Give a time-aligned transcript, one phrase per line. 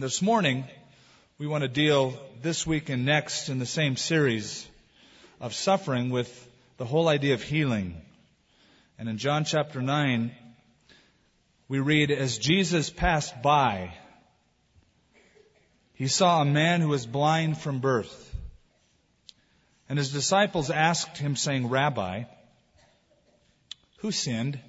[0.00, 0.64] This morning,
[1.38, 4.64] we want to deal this week and next in the same series
[5.40, 6.30] of suffering with
[6.76, 8.00] the whole idea of healing.
[8.96, 10.30] And in John chapter 9,
[11.66, 13.92] we read, As Jesus passed by,
[15.94, 18.36] he saw a man who was blind from birth.
[19.88, 22.22] And his disciples asked him, saying, Rabbi,
[23.96, 24.60] who sinned?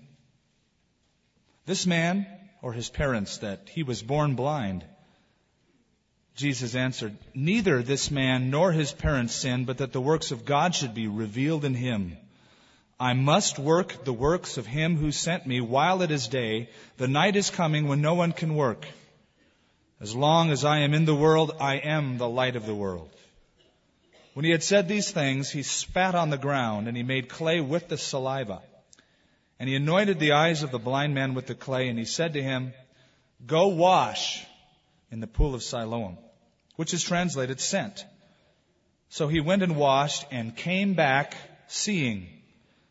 [1.68, 2.26] This man
[2.64, 4.84] or his parents that he was born blind?
[6.40, 10.74] Jesus answered, Neither this man nor his parents sinned, but that the works of God
[10.74, 12.16] should be revealed in him.
[12.98, 16.70] I must work the works of him who sent me while it is day.
[16.96, 18.86] The night is coming when no one can work.
[20.00, 23.10] As long as I am in the world, I am the light of the world.
[24.34, 27.60] When he had said these things, he spat on the ground and he made clay
[27.60, 28.62] with the saliva.
[29.60, 32.34] And he anointed the eyes of the blind man with the clay, and he said
[32.34, 32.74] to him,
[33.46, 34.42] Go wash
[35.12, 36.18] in the pool of Siloam,
[36.80, 38.06] which is translated sent.
[39.10, 41.36] So he went and washed and came back
[41.68, 42.30] seeing.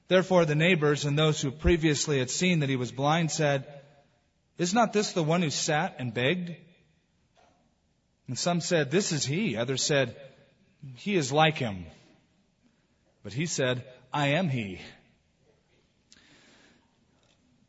[0.09, 3.65] Therefore the neighbors and those who previously had seen that he was blind said,
[4.59, 6.55] Is not this the one who sat and begged?
[8.27, 9.57] And some said, This is he.
[9.57, 10.15] Others said,
[10.97, 11.87] He is like him.
[13.23, 14.83] But he said, I am he.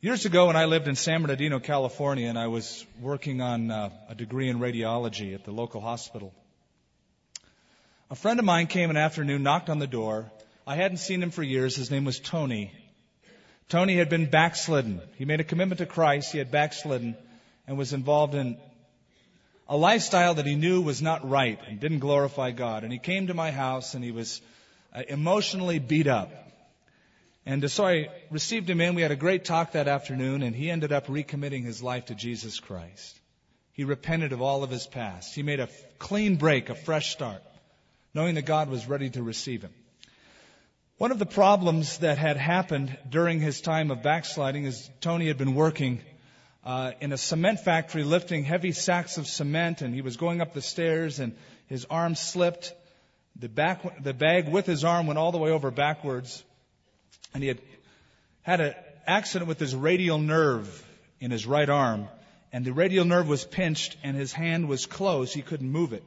[0.01, 3.89] Years ago, when I lived in San Bernardino, California, and I was working on uh,
[4.07, 6.33] a degree in radiology at the local hospital,
[8.09, 10.31] a friend of mine came an afternoon, knocked on the door.
[10.65, 11.75] I hadn't seen him for years.
[11.75, 12.71] His name was Tony.
[13.67, 15.01] Tony had been backslidden.
[15.17, 16.31] He made a commitment to Christ.
[16.31, 17.17] He had backslidden
[17.67, 18.57] and was involved in
[19.67, 22.85] a lifestyle that he knew was not right and didn't glorify God.
[22.85, 24.39] And he came to my house and he was
[24.95, 26.31] uh, emotionally beat up.
[27.45, 28.95] And so I received him in.
[28.95, 32.15] We had a great talk that afternoon, and he ended up recommitting his life to
[32.15, 33.19] Jesus Christ.
[33.71, 35.33] He repented of all of his past.
[35.33, 37.41] He made a clean break, a fresh start,
[38.13, 39.73] knowing that God was ready to receive him.
[40.97, 45.37] One of the problems that had happened during his time of backsliding is Tony had
[45.37, 46.01] been working
[46.65, 50.53] uh, in a cement factory lifting heavy sacks of cement, and he was going up
[50.53, 51.37] the stairs, and
[51.67, 52.73] his arm slipped.
[53.37, 56.43] The, back, the bag with his arm went all the way over backwards
[57.33, 57.61] and he had
[58.41, 58.73] had an
[59.05, 60.85] accident with his radial nerve
[61.19, 62.07] in his right arm,
[62.51, 65.33] and the radial nerve was pinched, and his hand was closed.
[65.33, 66.03] He couldn't move it.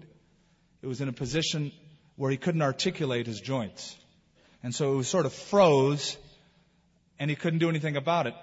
[0.83, 1.73] It was in a position
[2.17, 3.97] where he couldn't articulate his joints.
[4.63, 6.17] And so it was sort of froze,
[7.19, 8.35] and he couldn't do anything about it.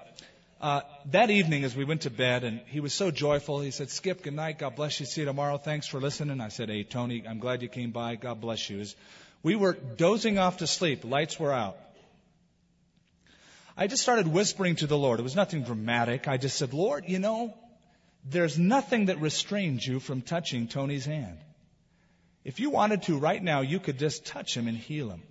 [0.61, 0.81] Uh,
[1.11, 4.23] that evening, as we went to bed, and he was so joyful, he said, Skip,
[4.23, 4.59] good night.
[4.59, 5.05] God bless you.
[5.05, 5.57] See you tomorrow.
[5.57, 6.41] Thanks for listening.
[6.41, 8.15] I said, Hey, Tony, I'm glad you came by.
[8.15, 8.81] God bless you.
[8.81, 8.95] As
[9.41, 11.05] we were dozing off to sleep.
[11.05, 11.77] Lights were out.
[13.79, 15.21] I just started whispering to the Lord.
[15.21, 16.27] It was nothing dramatic.
[16.27, 17.53] I just said, Lord, you know,
[18.25, 21.37] there's nothing that restrains you from touching Tony's hand.
[22.43, 25.23] If you wanted to right now, you could just touch him and heal him.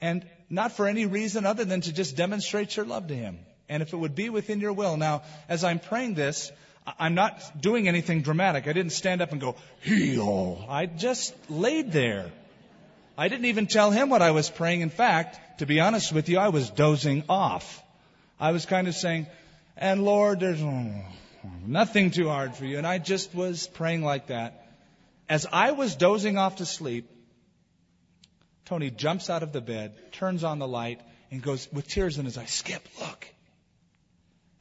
[0.00, 3.38] And not for any reason other than to just demonstrate your love to him.
[3.68, 4.96] And if it would be within your will.
[4.96, 6.50] Now, as I'm praying this,
[6.98, 8.66] I'm not doing anything dramatic.
[8.66, 10.66] I didn't stand up and go, heal.
[10.68, 12.32] I just laid there.
[13.16, 14.80] I didn't even tell him what I was praying.
[14.80, 17.82] In fact, to be honest with you, I was dozing off.
[18.38, 19.26] I was kind of saying,
[19.76, 20.62] and Lord, there's
[21.66, 22.78] nothing too hard for you.
[22.78, 24.66] And I just was praying like that.
[25.28, 27.08] As I was dozing off to sleep,
[28.66, 31.00] Tony jumps out of the bed, turns on the light,
[31.30, 33.28] and goes with tears in his eyes, Skip, look.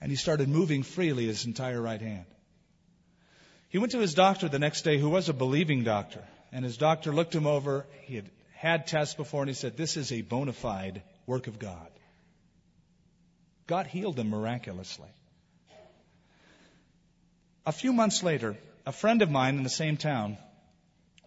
[0.02, 2.26] And he started moving freely his entire right hand.
[3.70, 6.24] He went to his doctor the next day, who was a believing doctor.
[6.52, 7.86] And his doctor looked him over.
[8.02, 8.30] He had
[8.64, 11.90] had tests before, and he said, This is a bona fide work of God.
[13.68, 15.10] God healed him miraculously.
[17.66, 20.38] A few months later, a friend of mine in the same town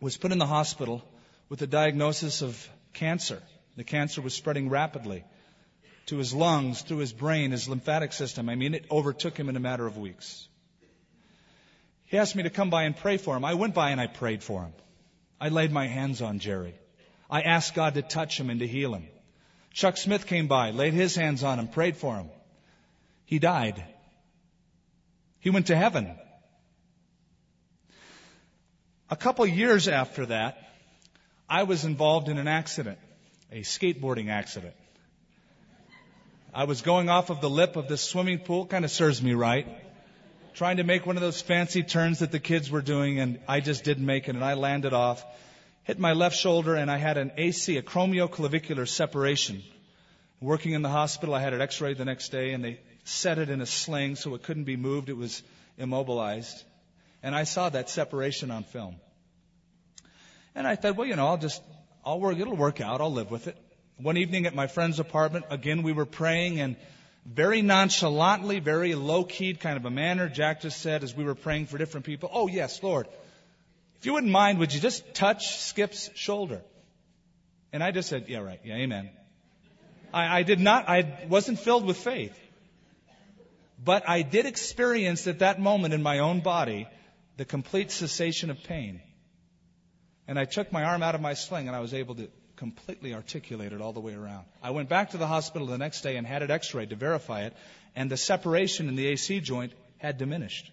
[0.00, 1.02] was put in the hospital
[1.50, 3.42] with a diagnosis of cancer.
[3.76, 5.22] The cancer was spreading rapidly
[6.06, 8.48] to his lungs, through his brain, his lymphatic system.
[8.48, 10.48] I mean, it overtook him in a matter of weeks.
[12.06, 13.44] He asked me to come by and pray for him.
[13.44, 14.72] I went by and I prayed for him.
[15.39, 16.74] I laid my hands on Jerry.
[17.31, 19.09] I asked God to touch him and to heal him.
[19.73, 22.31] Chuck Smith came by, laid his hands on him, prayed for him.
[23.25, 23.84] He died.
[25.41, 26.17] He went to heaven.
[29.11, 30.59] A couple years after that,
[31.49, 32.99] I was involved in an accident,
[33.53, 34.75] a skateboarding accident.
[36.55, 39.34] I was going off of the lip of this swimming pool, kind of serves me
[39.34, 39.69] right,
[40.55, 43.61] trying to make one of those fancy turns that the kids were doing, and I
[43.61, 45.23] just didn't make it, and I landed off
[45.86, 49.62] hit my left shoulder and I had an AC, a acromioclavicular separation.
[50.41, 53.50] Working in the hospital, I had it x-rayed the next day and they set it
[53.50, 55.09] in a sling so it couldn't be moved.
[55.09, 55.44] It was
[55.78, 56.60] immobilized.
[57.22, 58.97] And I saw that separation on film.
[60.56, 61.62] And I thought, well, you know, I'll just,
[62.04, 63.00] I'll work, it'll work out.
[63.00, 63.56] I'll live with it.
[63.98, 66.74] One evening at my friend's apartment, again, we were praying and
[67.24, 71.36] very nonchalantly, very low keyed kind of a manner, Jack just said as we were
[71.36, 73.06] praying for different people, Oh, yes, Lord,
[73.98, 76.63] if you wouldn't mind, would you just touch Skip's shoulder?
[77.72, 78.60] And I just said, Yeah, right.
[78.65, 79.10] Yeah, amen.
[80.13, 82.37] I, I did not, I wasn't filled with faith.
[83.83, 86.89] But I did experience at that moment in my own body
[87.37, 89.03] the complete cessation of pain.
[90.27, 93.15] And I took my arm out of my sling and I was able to completely
[93.15, 94.47] articulate it all the way around.
[94.63, 97.42] I went back to the hospital the next day and had it x-rayed to verify
[97.42, 97.54] it,
[97.95, 100.71] and the separation in the AC joint had diminished.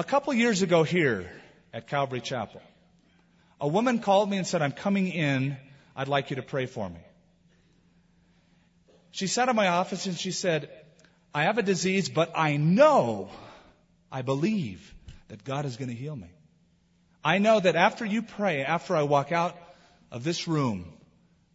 [0.00, 1.30] A couple years ago here
[1.74, 2.62] at Calvary Chapel,
[3.60, 5.58] a woman called me and said, I'm coming in.
[5.94, 7.00] I'd like you to pray for me.
[9.10, 10.70] She sat in my office and she said,
[11.34, 13.28] I have a disease, but I know,
[14.10, 14.94] I believe
[15.28, 16.30] that God is going to heal me.
[17.22, 19.54] I know that after you pray, after I walk out
[20.10, 20.90] of this room,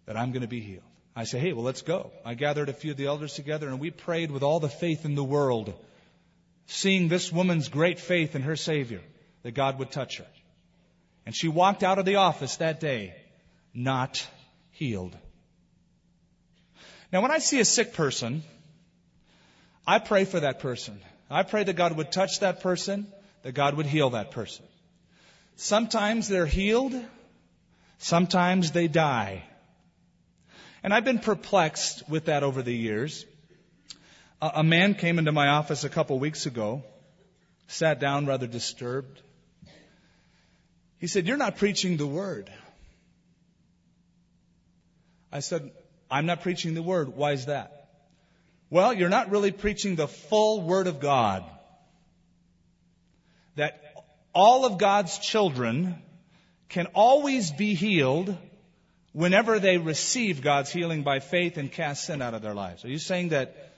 [0.05, 0.83] that I'm going to be healed.
[1.15, 2.11] I say, hey, well, let's go.
[2.23, 5.03] I gathered a few of the elders together and we prayed with all the faith
[5.03, 5.73] in the world,
[6.67, 9.01] seeing this woman's great faith in her Savior,
[9.43, 10.25] that God would touch her.
[11.25, 13.15] And she walked out of the office that day,
[13.73, 14.25] not
[14.71, 15.17] healed.
[17.11, 18.43] Now, when I see a sick person,
[19.87, 20.99] I pray for that person.
[21.29, 23.07] I pray that God would touch that person,
[23.43, 24.65] that God would heal that person.
[25.55, 26.93] Sometimes they're healed,
[27.99, 29.43] sometimes they die.
[30.83, 33.25] And I've been perplexed with that over the years.
[34.41, 36.83] A, man came into my office a couple weeks ago,
[37.67, 39.21] sat down rather disturbed.
[40.99, 42.51] He said, You're not preaching the word.
[45.31, 45.71] I said,
[46.09, 47.09] I'm not preaching the word.
[47.09, 47.89] Why is that?
[48.69, 51.43] Well, you're not really preaching the full word of God.
[53.55, 53.81] That
[54.33, 55.95] all of God's children
[56.69, 58.35] can always be healed
[59.13, 62.83] whenever they receive God's healing by faith and cast sin out of their lives.
[62.83, 63.71] Are you saying that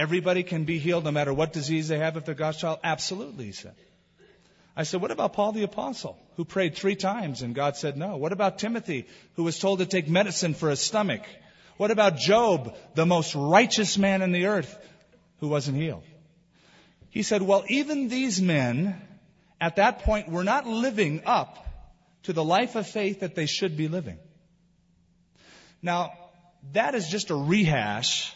[0.00, 2.78] everybody can be healed no matter what disease they have if they're God's child?
[2.82, 3.74] Absolutely, he said.
[4.74, 8.16] I said, what about Paul the apostle who prayed three times and God said no?
[8.16, 11.20] What about Timothy who was told to take medicine for his stomach?
[11.76, 14.74] What about Job, the most righteous man in the earth
[15.40, 16.04] who wasn't healed?
[17.10, 18.98] He said, well, even these men
[19.60, 21.58] at that point were not living up
[22.22, 24.18] to the life of faith that they should be living.
[25.82, 26.12] Now,
[26.72, 28.32] that is just a rehash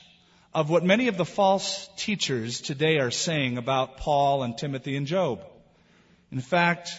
[0.55, 5.07] of what many of the false teachers today are saying about Paul and Timothy and
[5.07, 5.41] Job.
[6.31, 6.91] In fact,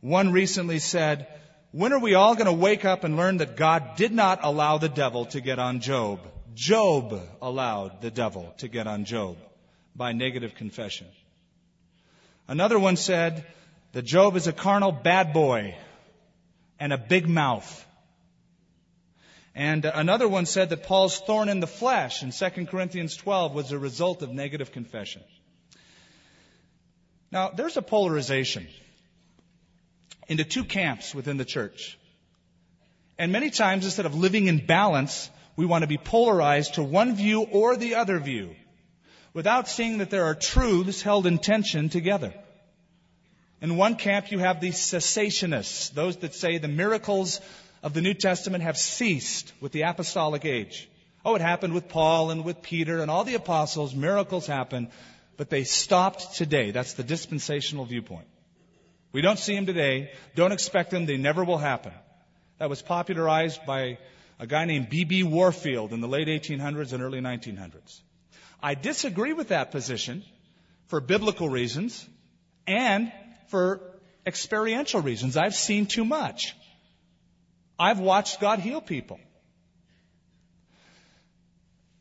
[0.00, 1.26] one recently said,
[1.72, 4.78] when are we all going to wake up and learn that God did not allow
[4.78, 6.20] the devil to get on Job?
[6.54, 9.36] Job allowed the devil to get on Job
[9.94, 11.06] by negative confession.
[12.46, 13.44] Another one said,
[13.94, 15.76] that Job is a carnal bad boy
[16.80, 17.86] and a big mouth.
[19.54, 23.70] And another one said that Paul's thorn in the flesh in 2 Corinthians 12 was
[23.70, 25.22] a result of negative confession.
[27.30, 28.66] Now, there's a polarization
[30.28, 31.98] into two camps within the church.
[33.18, 37.14] And many times, instead of living in balance, we want to be polarized to one
[37.14, 38.56] view or the other view
[39.32, 42.34] without seeing that there are truths held in tension together.
[43.60, 47.40] In one camp, you have the cessationists, those that say the miracles
[47.84, 50.88] of the New Testament have ceased with the apostolic age.
[51.22, 53.94] Oh, it happened with Paul and with Peter and all the apostles.
[53.94, 54.88] Miracles happen,
[55.36, 56.70] but they stopped today.
[56.70, 58.26] That's the dispensational viewpoint.
[59.12, 60.12] We don't see them today.
[60.34, 61.04] Don't expect them.
[61.04, 61.92] They never will happen.
[62.58, 63.98] That was popularized by
[64.38, 65.22] a guy named B.B.
[65.22, 68.00] Warfield in the late 1800s and early 1900s.
[68.62, 70.24] I disagree with that position
[70.86, 72.08] for biblical reasons
[72.66, 73.12] and
[73.48, 73.82] for
[74.26, 75.36] experiential reasons.
[75.36, 76.54] I've seen too much.
[77.78, 79.18] I've watched God heal people.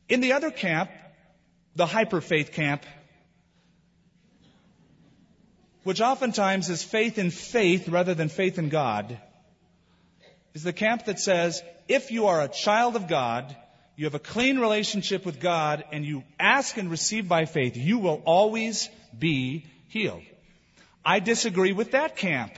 [0.09, 0.91] In the other camp,
[1.75, 2.85] the hyper faith camp,
[5.83, 9.17] which oftentimes is faith in faith rather than faith in God,
[10.53, 13.55] is the camp that says if you are a child of God,
[13.95, 17.99] you have a clean relationship with God, and you ask and receive by faith, you
[17.99, 20.23] will always be healed.
[21.05, 22.53] I disagree with that camp,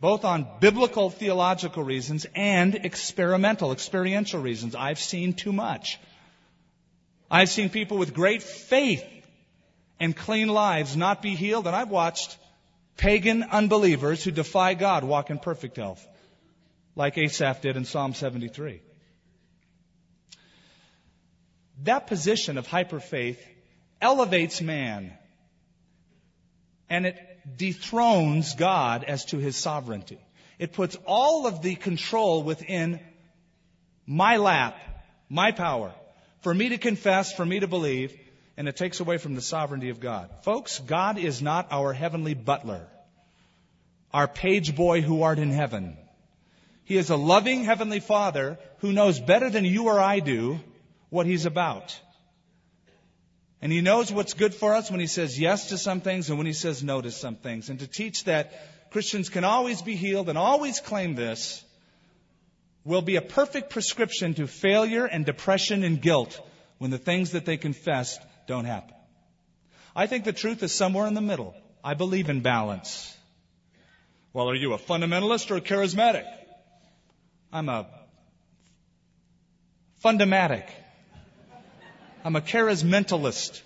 [0.00, 4.74] both on biblical theological reasons and experimental, experiential reasons.
[4.74, 5.98] I've seen too much.
[7.30, 9.04] I've seen people with great faith
[10.00, 12.36] and clean lives not be healed, and I've watched
[12.96, 16.06] pagan unbelievers who defy God walk in perfect health,
[16.94, 18.80] like Asaph did in Psalm 73.
[21.84, 23.40] That position of hyper faith
[24.00, 25.12] elevates man
[26.90, 30.18] and it dethrones God as to his sovereignty.
[30.58, 33.00] It puts all of the control within
[34.06, 34.78] my lap,
[35.28, 35.92] my power,
[36.40, 38.18] for me to confess, for me to believe,
[38.56, 40.30] and it takes away from the sovereignty of God.
[40.42, 42.86] Folks, God is not our heavenly butler,
[44.12, 45.96] our page boy who art in heaven.
[46.84, 50.58] He is a loving heavenly father who knows better than you or I do
[51.10, 51.98] what he's about.
[53.60, 56.38] And he knows what's good for us when he says yes to some things and
[56.38, 57.70] when he says no to some things.
[57.70, 58.52] And to teach that
[58.90, 61.64] Christians can always be healed and always claim this
[62.84, 66.40] will be a perfect prescription to failure and depression and guilt
[66.78, 68.94] when the things that they confess don't happen.
[69.94, 71.54] I think the truth is somewhere in the middle.
[71.82, 73.14] I believe in balance.
[74.32, 76.24] Well, are you a fundamentalist or a charismatic?
[77.52, 77.86] I'm a
[80.04, 80.68] fundamatic.
[82.28, 83.62] I'm a charismentalist.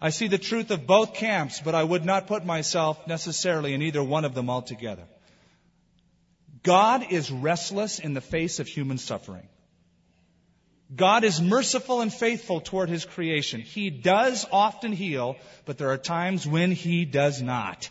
[0.00, 3.82] I see the truth of both camps, but I would not put myself necessarily in
[3.82, 5.02] either one of them altogether.
[6.62, 9.46] God is restless in the face of human suffering.
[10.96, 13.60] God is merciful and faithful toward His creation.
[13.60, 15.36] He does often heal,
[15.66, 17.90] but there are times when He does not.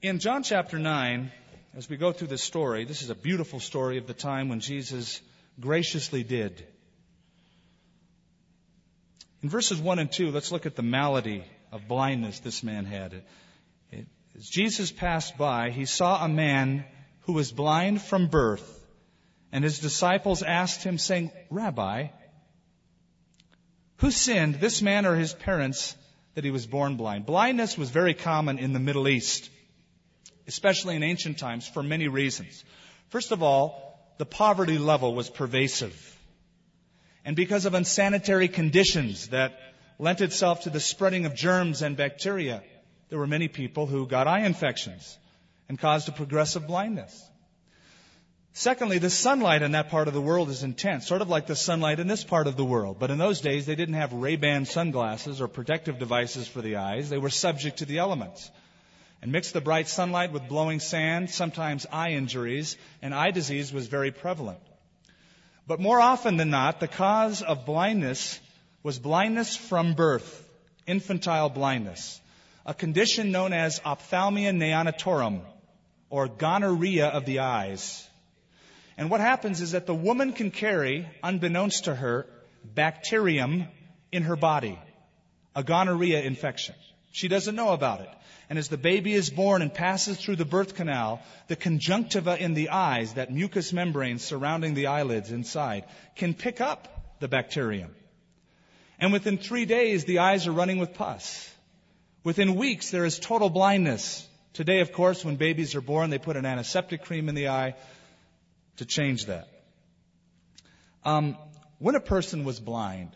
[0.00, 1.32] In John chapter 9,
[1.76, 4.60] as we go through this story, this is a beautiful story of the time when
[4.60, 5.20] Jesus
[5.58, 6.64] graciously did.
[9.42, 13.14] In verses 1 and 2, let's look at the malady of blindness this man had.
[13.14, 13.24] It,
[13.90, 16.84] it, as Jesus passed by, he saw a man
[17.22, 18.86] who was blind from birth,
[19.50, 22.08] and his disciples asked him, saying, Rabbi,
[23.96, 25.96] who sinned, this man or his parents,
[26.34, 27.26] that he was born blind?
[27.26, 29.50] Blindness was very common in the Middle East
[30.46, 32.64] especially in ancient times, for many reasons.
[33.08, 35.94] First of all, the poverty level was pervasive.
[37.24, 39.58] And because of unsanitary conditions that
[39.98, 42.62] lent itself to the spreading of germs and bacteria,
[43.08, 45.18] there were many people who got eye infections
[45.68, 47.30] and caused a progressive blindness.
[48.52, 51.56] Secondly, the sunlight in that part of the world is intense, sort of like the
[51.56, 52.98] sunlight in this part of the world.
[53.00, 57.10] But in those days, they didn't have Ray-Ban sunglasses or protective devices for the eyes.
[57.10, 58.48] They were subject to the elements
[59.24, 63.86] and mix the bright sunlight with blowing sand, sometimes eye injuries, and eye disease was
[63.86, 64.60] very prevalent.
[65.66, 68.38] But more often than not, the cause of blindness
[68.82, 70.46] was blindness from birth,
[70.86, 72.20] infantile blindness,
[72.66, 75.40] a condition known as ophthalmia neonatorum,
[76.10, 78.06] or gonorrhea of the eyes.
[78.98, 82.26] And what happens is that the woman can carry, unbeknownst to her,
[82.62, 83.68] bacterium
[84.12, 84.78] in her body,
[85.56, 86.74] a gonorrhea infection.
[87.10, 88.10] She doesn't know about it.
[88.50, 92.54] And as the baby is born and passes through the birth canal, the conjunctiva in
[92.54, 95.84] the eyes, that mucous membrane surrounding the eyelids inside,
[96.16, 97.94] can pick up the bacterium.
[98.98, 101.50] And within three days, the eyes are running with pus.
[102.22, 104.26] Within weeks, there is total blindness.
[104.52, 107.74] Today, of course, when babies are born, they put an antiseptic cream in the eye
[108.76, 109.48] to change that.
[111.04, 111.36] Um,
[111.78, 113.10] when a person was blind,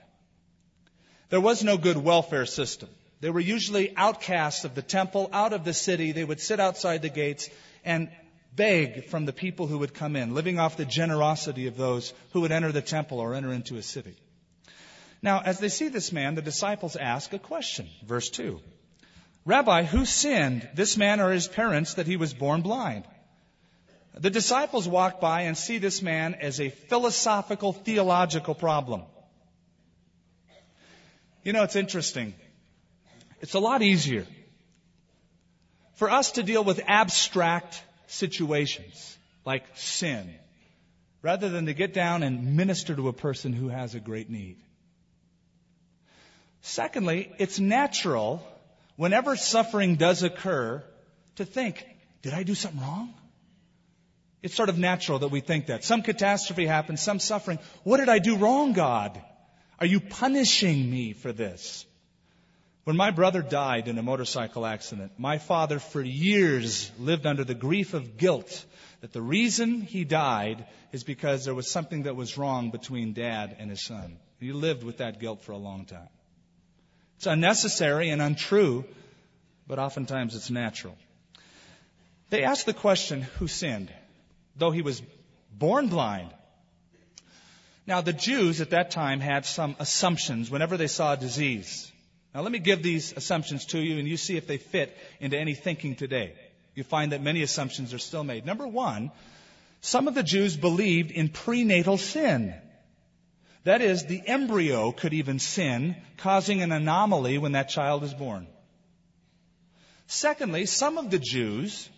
[1.30, 2.88] there was no good welfare system.
[3.20, 6.12] They were usually outcasts of the temple, out of the city.
[6.12, 7.50] They would sit outside the gates
[7.84, 8.10] and
[8.54, 12.42] beg from the people who would come in, living off the generosity of those who
[12.42, 14.14] would enter the temple or enter into a city.
[15.20, 17.88] Now, as they see this man, the disciples ask a question.
[18.04, 18.60] Verse 2.
[19.44, 23.04] Rabbi, who sinned, this man or his parents, that he was born blind?
[24.14, 29.02] The disciples walk by and see this man as a philosophical, theological problem.
[31.44, 32.34] You know, it's interesting.
[33.40, 34.26] It's a lot easier
[35.94, 40.32] for us to deal with abstract situations like sin
[41.22, 44.56] rather than to get down and minister to a person who has a great need.
[46.62, 48.46] Secondly, it's natural
[48.96, 50.82] whenever suffering does occur
[51.36, 51.84] to think,
[52.22, 53.14] did I do something wrong?
[54.42, 55.84] It's sort of natural that we think that.
[55.84, 57.58] Some catastrophe happens, some suffering.
[57.82, 59.20] What did I do wrong, God?
[59.80, 61.84] Are you punishing me for this?
[62.88, 67.52] When my brother died in a motorcycle accident, my father for years lived under the
[67.52, 68.64] grief of guilt
[69.02, 73.54] that the reason he died is because there was something that was wrong between dad
[73.58, 74.16] and his son.
[74.40, 76.08] He lived with that guilt for a long time.
[77.18, 78.86] It's unnecessary and untrue,
[79.66, 80.96] but oftentimes it's natural.
[82.30, 83.92] They asked the question, who sinned?
[84.56, 85.02] Though he was
[85.52, 86.32] born blind.
[87.86, 91.92] Now the Jews at that time had some assumptions whenever they saw a disease.
[92.34, 95.38] Now let me give these assumptions to you and you see if they fit into
[95.38, 96.34] any thinking today.
[96.74, 98.46] You find that many assumptions are still made.
[98.46, 99.10] Number one,
[99.80, 102.54] some of the Jews believed in prenatal sin.
[103.64, 108.46] That is, the embryo could even sin, causing an anomaly when that child is born.
[110.06, 111.88] Secondly, some of the Jews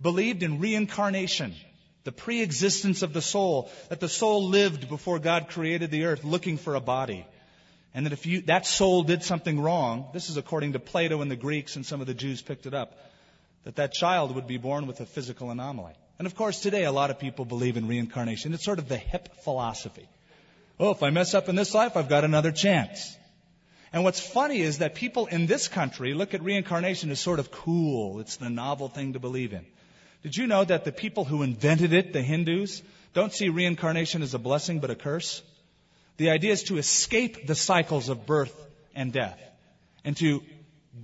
[0.00, 1.54] believed in reincarnation,
[2.04, 6.56] the pre-existence of the soul, that the soul lived before God created the earth looking
[6.56, 7.26] for a body.
[7.94, 11.30] And that if you, that soul did something wrong, this is according to Plato and
[11.30, 12.98] the Greeks and some of the Jews picked it up,
[13.64, 15.92] that that child would be born with a physical anomaly.
[16.18, 18.54] And of course today a lot of people believe in reincarnation.
[18.54, 20.08] It's sort of the hip philosophy.
[20.80, 23.16] Oh, if I mess up in this life, I've got another chance.
[23.92, 27.50] And what's funny is that people in this country look at reincarnation as sort of
[27.50, 28.20] cool.
[28.20, 29.66] It's the novel thing to believe in.
[30.22, 32.82] Did you know that the people who invented it, the Hindus,
[33.12, 35.42] don't see reincarnation as a blessing but a curse?
[36.22, 38.54] The idea is to escape the cycles of birth
[38.94, 39.40] and death
[40.04, 40.40] and to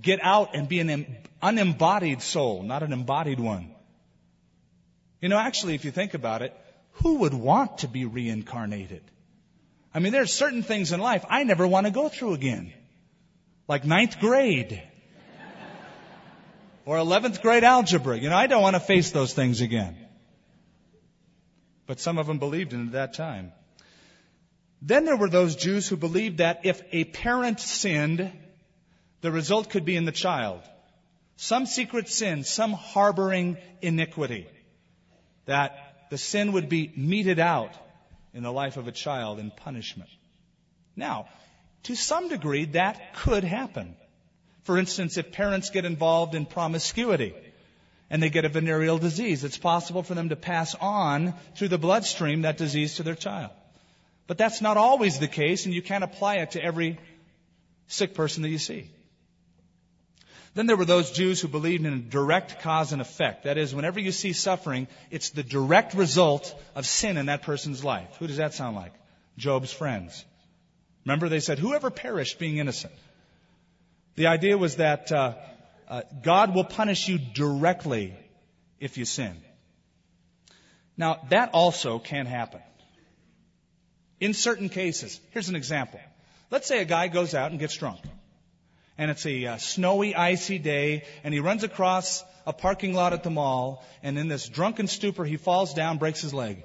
[0.01, 3.69] get out and be an unembodied soul, not an embodied one.
[5.19, 6.55] You know, actually, if you think about it,
[7.03, 9.01] who would want to be reincarnated?
[9.93, 12.71] I mean, there are certain things in life I never want to go through again.
[13.67, 14.81] Like ninth grade.
[16.85, 18.17] Or 11th grade algebra.
[18.17, 19.97] You know, I don't want to face those things again.
[21.87, 23.51] But some of them believed in it at that time.
[24.81, 28.31] Then there were those Jews who believed that if a parent sinned,
[29.21, 30.61] the result could be in the child.
[31.35, 34.47] Some secret sin, some harboring iniquity.
[35.45, 37.73] That the sin would be meted out
[38.33, 40.09] in the life of a child in punishment.
[40.95, 41.27] Now,
[41.83, 43.95] to some degree, that could happen.
[44.63, 47.33] For instance, if parents get involved in promiscuity
[48.09, 51.77] and they get a venereal disease, it's possible for them to pass on through the
[51.77, 53.51] bloodstream that disease to their child.
[54.29, 56.99] But that's not always the case, and you can't apply it to every
[57.87, 58.91] sick person that you see.
[60.53, 63.45] Then there were those Jews who believed in a direct cause and effect.
[63.45, 67.83] That is, whenever you see suffering, it's the direct result of sin in that person's
[67.83, 68.17] life.
[68.19, 68.93] Who does that sound like?
[69.35, 70.23] Job's friends.
[71.05, 72.93] Remember, they said, whoever perished being innocent.
[74.13, 75.33] The idea was that uh,
[75.87, 78.13] uh, God will punish you directly
[78.79, 79.35] if you sin.
[80.97, 82.61] Now, that also can happen.
[84.19, 85.19] In certain cases.
[85.31, 85.99] Here's an example.
[86.51, 87.99] Let's say a guy goes out and gets drunk
[88.99, 93.23] and it's a uh, snowy, icy day, and he runs across a parking lot at
[93.23, 96.63] the mall, and in this drunken stupor, he falls down, breaks his leg.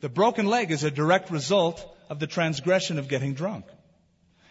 [0.00, 3.64] The broken leg is a direct result of the transgression of getting drunk.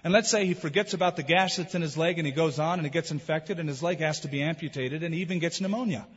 [0.03, 2.59] And let's say he forgets about the gash that's in his leg and he goes
[2.59, 5.39] on and it gets infected and his leg has to be amputated and he even
[5.39, 6.07] gets pneumonia.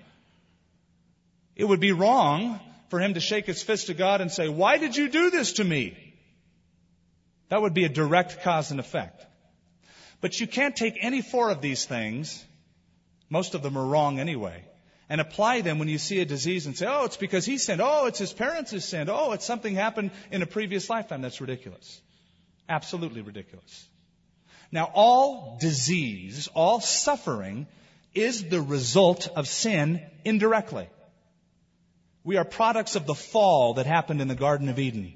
[1.54, 4.78] It would be wrong for him to shake his fist to God and say, why
[4.78, 5.96] did you do this to me?
[7.48, 9.24] That would be a direct cause and effect.
[10.20, 12.44] But you can't take any four of these things,
[13.28, 14.64] most of them are wrong anyway,
[15.08, 17.80] and apply them when you see a disease and say, oh, it's because he sinned.
[17.82, 18.80] Oh, it's his parents who.
[19.08, 21.20] Oh, it's something happened in a previous lifetime.
[21.20, 22.00] That's ridiculous.
[22.68, 23.88] Absolutely ridiculous.
[24.72, 27.66] Now, all disease, all suffering
[28.14, 30.88] is the result of sin indirectly.
[32.24, 35.12] We are products of the fall that happened in the Garden of Eden.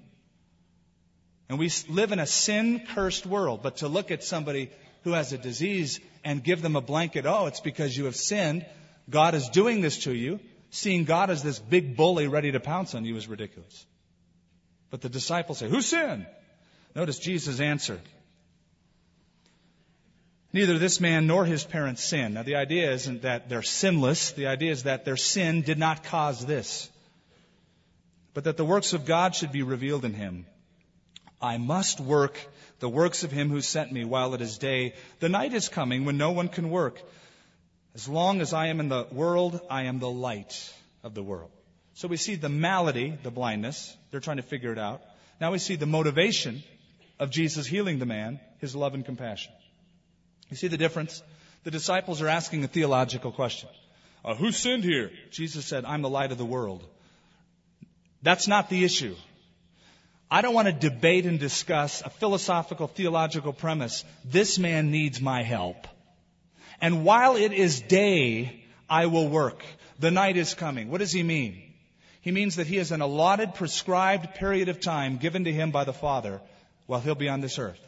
[1.49, 3.63] And we live in a sin cursed world.
[3.63, 4.71] But to look at somebody
[5.05, 8.67] who has a disease and give them a blanket, oh, it's because you have sinned.
[9.09, 10.39] God is doing this to you.
[10.71, 13.87] Seeing God as this big bully ready to pounce on you is ridiculous.
[14.91, 16.27] But the disciples say, who sinned?
[16.95, 17.99] Notice Jesus' answer.
[20.53, 22.35] Neither this man nor his parents sinned.
[22.35, 24.33] Now the idea isn't that they're sinless.
[24.33, 26.91] The idea is that their sin did not cause this.
[28.35, 30.47] But that the works of God should be revealed in him.
[31.41, 32.39] I must work
[32.81, 34.95] the works of him who sent me while it is day.
[35.21, 37.01] The night is coming when no one can work.
[37.95, 41.51] As long as I am in the world, I am the light of the world.
[41.95, 43.97] So we see the malady, the blindness.
[44.11, 45.03] They're trying to figure it out.
[45.41, 46.63] Now we see the motivation
[47.19, 49.53] of Jesus healing the man, his love and compassion.
[50.51, 51.23] You see the difference?
[51.65, 53.69] The disciples are asking a theological question.
[54.25, 55.11] Uh, who sinned here?
[55.31, 56.87] Jesus said, I'm the light of the world.
[58.23, 59.15] That's not the issue.
[60.31, 64.05] I don't want to debate and discuss a philosophical theological premise.
[64.25, 65.87] This man needs my help.
[66.81, 69.65] And while it is day, I will work.
[69.99, 70.91] The night is coming.
[70.91, 71.63] What does he mean?
[72.21, 75.85] He means that he has an allotted, prescribed period of time given to him by
[75.85, 76.41] the Father
[76.87, 77.81] while he'll be on this earth.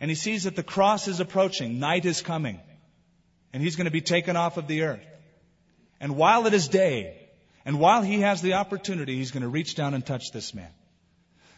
[0.00, 1.80] And he sees that the cross is approaching.
[1.80, 2.60] Night is coming.
[3.52, 5.06] And he's going to be taken off of the earth.
[6.00, 7.23] And while it is day,
[7.64, 10.70] and while he has the opportunity, he's going to reach down and touch this man.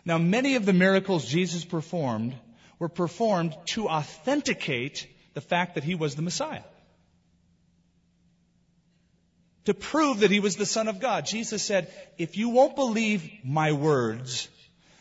[0.05, 2.35] Now, many of the miracles Jesus performed
[2.79, 6.63] were performed to authenticate the fact that he was the Messiah.
[9.65, 11.27] To prove that he was the Son of God.
[11.27, 14.49] Jesus said, if you won't believe my words,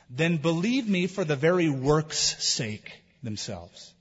[0.09, 2.91] then believe me for the very work's sake
[3.21, 3.93] themselves.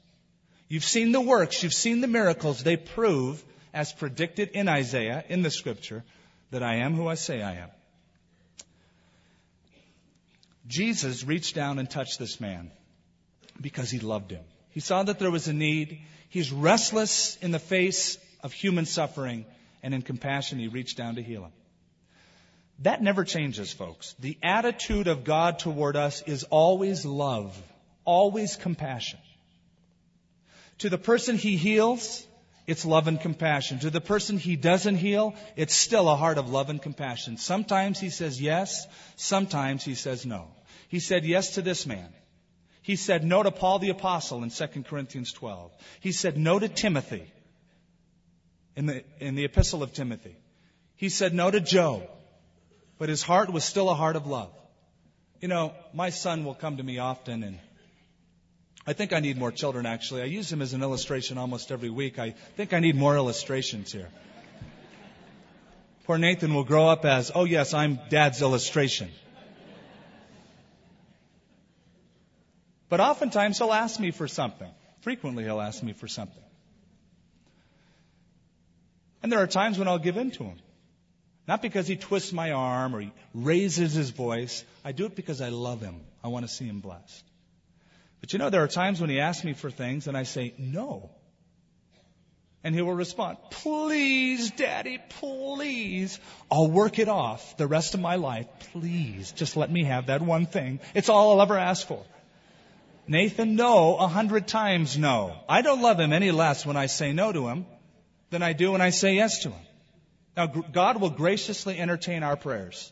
[0.69, 2.63] You've seen the works, you've seen the miracles.
[2.63, 6.03] They prove, as predicted in Isaiah, in the scripture,
[6.51, 7.71] that I am who I say I am.
[10.67, 12.71] Jesus reached down and touched this man
[13.61, 14.45] because he loved him.
[14.71, 16.01] He saw that there was a need.
[16.29, 19.47] He's restless in the face of human suffering,
[19.83, 21.53] and in compassion, he reached down to heal him.
[22.81, 24.15] That never changes, folks.
[24.19, 27.57] The attitude of God toward us is always love,
[28.05, 29.21] always compassion.
[30.79, 32.27] To the person he heals,
[32.67, 33.79] it's love and compassion.
[33.81, 37.37] To the person he doesn't heal, it's still a heart of love and compassion.
[37.37, 40.49] Sometimes he says yes, sometimes he says no.
[40.89, 42.13] He said yes to this man.
[42.83, 45.73] He said no to Paul the apostle in 2 Corinthians 12.
[46.01, 47.25] He said no to Timothy
[48.77, 50.37] in the, in the epistle of Timothy.
[50.97, 52.09] He said no to Job
[52.99, 54.53] but his heart was still a heart of love.
[55.41, 57.59] You know, my son will come to me often and
[58.87, 60.23] I think I need more children actually.
[60.23, 62.19] I use him as an illustration almost every week.
[62.19, 64.09] I think I need more illustrations here.
[66.05, 69.11] Poor Nathan will grow up as, oh yes, I'm dad's illustration.
[72.91, 74.71] But oftentimes he'll ask me for something.
[75.01, 76.43] Frequently he'll ask me for something.
[79.23, 80.59] And there are times when I'll give in to him.
[81.49, 84.63] Not because he twists my arm or he raises his voice.
[84.85, 86.01] I do it because I love him.
[86.23, 87.25] I want to see him blessed.
[88.25, 90.55] But you know, there are times when he asks me for things and I say,
[90.57, 91.11] no.
[92.63, 96.19] And he will respond, please, daddy, please.
[96.51, 98.47] I'll work it off the rest of my life.
[98.73, 100.81] Please, just let me have that one thing.
[100.95, 102.03] It's all I'll ever ask for.
[103.07, 105.37] Nathan, no, a hundred times no.
[105.47, 107.67] I don't love him any less when I say no to him
[108.31, 109.67] than I do when I say yes to him.
[110.35, 112.91] Now, God will graciously entertain our prayers.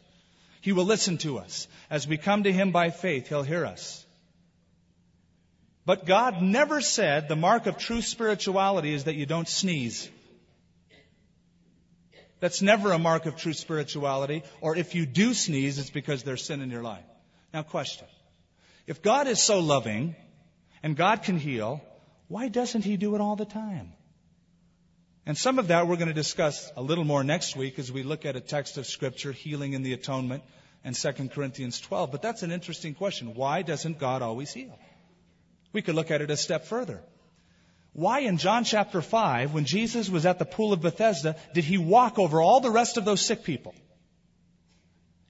[0.61, 1.68] He will listen to us.
[1.88, 4.02] As we come to Him by faith, He'll hear us.
[5.85, 10.09] But God never said the mark of true spirituality is that you don't sneeze.
[12.38, 14.42] That's never a mark of true spirituality.
[14.61, 17.05] Or if you do sneeze, it's because there's sin in your life.
[17.53, 18.07] Now, question.
[18.87, 20.16] If God is so loving
[20.83, 21.81] and God can heal,
[22.29, 23.92] why doesn't He do it all the time?
[25.25, 28.03] And some of that we're going to discuss a little more next week as we
[28.03, 30.42] look at a text of Scripture, healing in the atonement,
[30.85, 32.11] and 2 Corinthians 12.
[32.11, 33.35] But that's an interesting question.
[33.35, 34.77] Why doesn't God always heal?
[35.73, 37.01] We could look at it a step further.
[37.93, 41.79] Why in John chapter 5, when Jesus was at the pool of Bethesda, did he
[41.79, 43.75] walk over all the rest of those sick people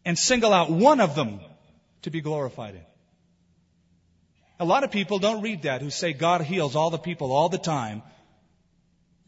[0.04, 1.40] and single out one of them
[2.02, 2.84] to be glorified in?
[4.60, 7.48] A lot of people don't read that who say God heals all the people all
[7.48, 8.02] the time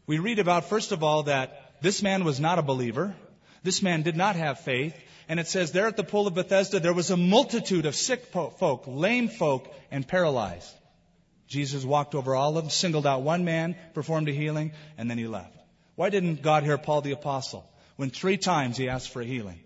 [0.07, 3.15] we read about, first of all, that this man was not a believer.
[3.63, 4.95] This man did not have faith.
[5.27, 8.25] And it says there at the pool of Bethesda, there was a multitude of sick
[8.25, 10.71] folk, lame folk, and paralyzed.
[11.47, 15.17] Jesus walked over all of them, singled out one man, performed a healing, and then
[15.17, 15.55] he left.
[15.95, 19.59] Why didn't God hear Paul the apostle when three times he asked for a healing?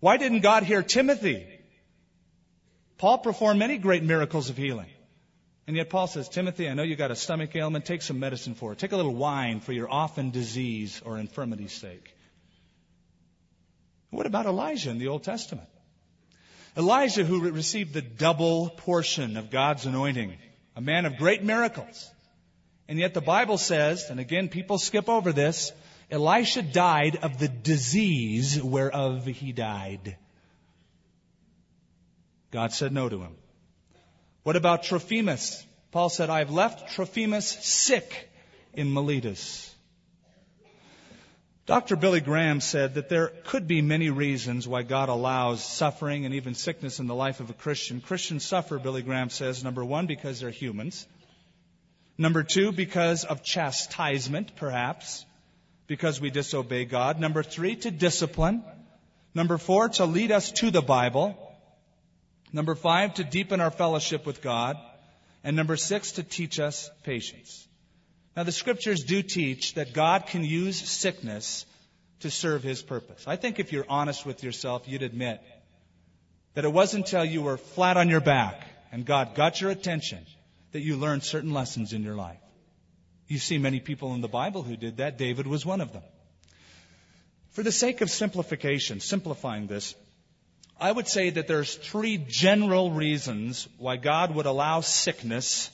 [0.00, 1.46] Why didn't God hear Timothy?
[2.98, 4.90] Paul performed many great miracles of healing.
[5.66, 7.84] And yet Paul says, Timothy, I know you got a stomach ailment.
[7.84, 8.78] Take some medicine for it.
[8.78, 12.14] Take a little wine for your often disease or infirmity's sake.
[14.10, 15.68] What about Elijah in the Old Testament?
[16.78, 20.36] Elijah, who received the double portion of God's anointing,
[20.76, 22.08] a man of great miracles.
[22.88, 25.72] And yet the Bible says, and again, people skip over this,
[26.08, 30.16] Elisha died of the disease whereof he died.
[32.52, 33.34] God said no to him.
[34.44, 35.66] What about Trophimus?
[35.90, 38.30] Paul said, I've left Trophimus sick
[38.72, 39.67] in Miletus.
[41.68, 41.96] Dr.
[41.96, 46.54] Billy Graham said that there could be many reasons why God allows suffering and even
[46.54, 48.00] sickness in the life of a Christian.
[48.00, 51.06] Christians suffer, Billy Graham says, number one, because they're humans.
[52.16, 55.26] Number two, because of chastisement, perhaps,
[55.86, 57.20] because we disobey God.
[57.20, 58.64] Number three, to discipline.
[59.34, 61.36] Number four, to lead us to the Bible.
[62.50, 64.78] Number five, to deepen our fellowship with God.
[65.44, 67.67] And number six, to teach us patience.
[68.38, 71.66] Now, the scriptures do teach that God can use sickness
[72.20, 73.24] to serve his purpose.
[73.26, 75.40] I think if you're honest with yourself, you'd admit
[76.54, 80.24] that it wasn't until you were flat on your back and God got your attention
[80.70, 82.38] that you learned certain lessons in your life.
[83.26, 85.18] You see many people in the Bible who did that.
[85.18, 86.04] David was one of them.
[87.50, 89.96] For the sake of simplification, simplifying this,
[90.80, 95.72] I would say that there's three general reasons why God would allow sickness,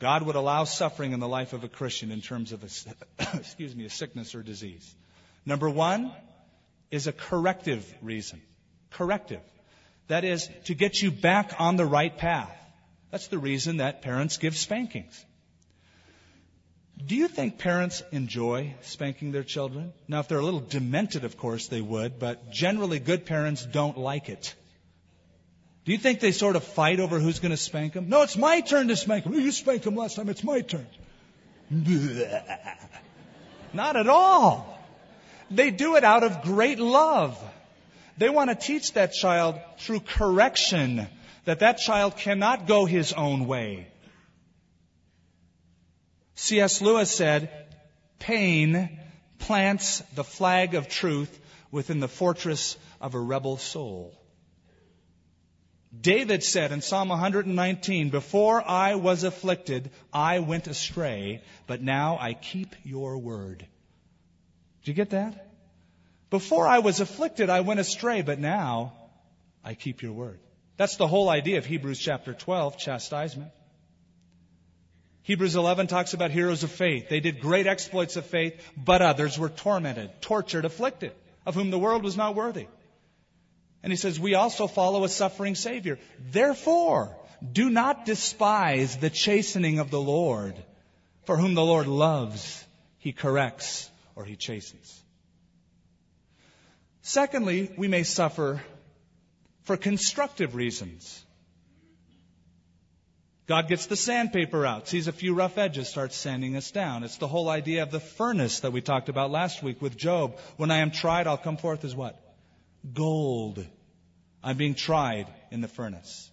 [0.00, 3.76] God would allow suffering in the life of a Christian in terms of a, excuse
[3.76, 4.94] me, a sickness or disease.
[5.44, 6.10] Number one
[6.90, 8.40] is a corrective reason.
[8.90, 9.42] Corrective.
[10.08, 12.56] That is, to get you back on the right path.
[13.10, 15.24] That's the reason that parents give spankings.
[17.06, 19.92] Do you think parents enjoy spanking their children?
[20.08, 23.98] Now, if they're a little demented, of course they would, but generally good parents don't
[23.98, 24.54] like it.
[25.84, 28.08] Do you think they sort of fight over who's going to spank them?
[28.08, 29.34] No, it's my turn to spank them.
[29.34, 30.86] You spanked them last time, it's my turn.
[33.72, 34.78] Not at all.
[35.50, 37.38] They do it out of great love.
[38.18, 41.06] They want to teach that child through correction
[41.44, 43.88] that that child cannot go his own way.
[46.34, 46.82] C.S.
[46.82, 47.50] Lewis said,
[48.18, 48.98] pain
[49.38, 51.40] plants the flag of truth
[51.70, 54.19] within the fortress of a rebel soul.
[55.98, 62.34] David said in Psalm 119, Before I was afflicted, I went astray, but now I
[62.34, 63.66] keep your word.
[64.82, 65.48] Did you get that?
[66.30, 68.92] Before I was afflicted, I went astray, but now
[69.64, 70.38] I keep your word.
[70.76, 73.50] That's the whole idea of Hebrews chapter 12, chastisement.
[75.22, 77.08] Hebrews 11 talks about heroes of faith.
[77.08, 81.12] They did great exploits of faith, but others were tormented, tortured, afflicted,
[81.44, 82.68] of whom the world was not worthy.
[83.82, 85.98] And he says, we also follow a suffering Savior.
[86.30, 87.16] Therefore,
[87.52, 90.54] do not despise the chastening of the Lord,
[91.24, 92.64] for whom the Lord loves,
[92.98, 95.02] he corrects or he chastens.
[97.02, 98.62] Secondly, we may suffer
[99.62, 101.24] for constructive reasons.
[103.46, 107.02] God gets the sandpaper out, sees a few rough edges, starts sanding us down.
[107.02, 110.38] It's the whole idea of the furnace that we talked about last week with Job.
[110.56, 112.16] When I am tried, I'll come forth as what?
[112.92, 113.64] Gold.
[114.42, 116.30] I'm being tried in the furnace.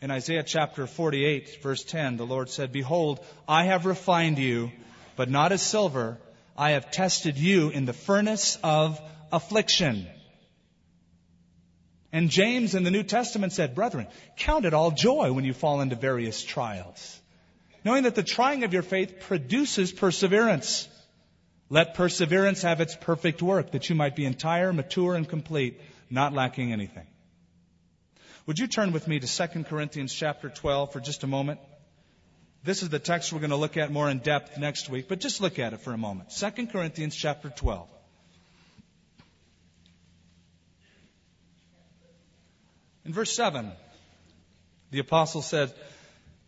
[0.00, 4.70] In Isaiah chapter 48, verse 10, the Lord said, Behold, I have refined you,
[5.16, 6.18] but not as silver.
[6.56, 9.00] I have tested you in the furnace of
[9.32, 10.06] affliction.
[12.12, 15.80] And James in the New Testament said, Brethren, count it all joy when you fall
[15.80, 17.20] into various trials,
[17.84, 20.88] knowing that the trying of your faith produces perseverance.
[21.68, 26.32] Let perseverance have its perfect work, that you might be entire, mature, and complete, not
[26.32, 27.06] lacking anything.
[28.46, 31.58] Would you turn with me to 2 Corinthians chapter 12 for just a moment?
[32.62, 35.18] This is the text we're going to look at more in depth next week, but
[35.18, 36.30] just look at it for a moment.
[36.30, 37.88] 2 Corinthians chapter 12.
[43.04, 43.70] In verse 7,
[44.90, 45.72] the apostle said,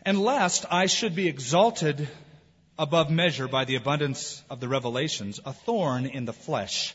[0.03, 2.09] And lest I should be exalted
[2.79, 6.95] above measure by the abundance of the revelations, a thorn in the flesh.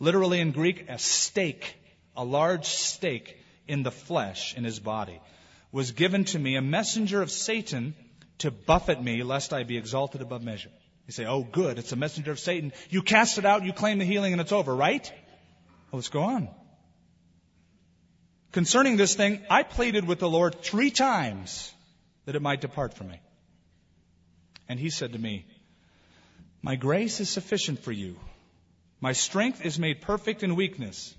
[0.00, 1.76] Literally in Greek, a stake,
[2.16, 5.20] a large stake in the flesh, in his body,
[5.70, 7.94] was given to me, a messenger of Satan
[8.38, 10.70] to buffet me, lest I be exalted above measure.
[11.06, 12.72] You say, oh good, it's a messenger of Satan.
[12.90, 15.08] You cast it out, you claim the healing, and it's over, right?
[15.90, 16.48] Well, let's go on.
[18.50, 21.72] Concerning this thing, I pleaded with the Lord three times
[22.26, 23.20] that it might depart from me.
[24.72, 25.44] And he said to me,
[26.62, 28.16] My grace is sufficient for you.
[29.02, 31.14] My strength is made perfect in weakness.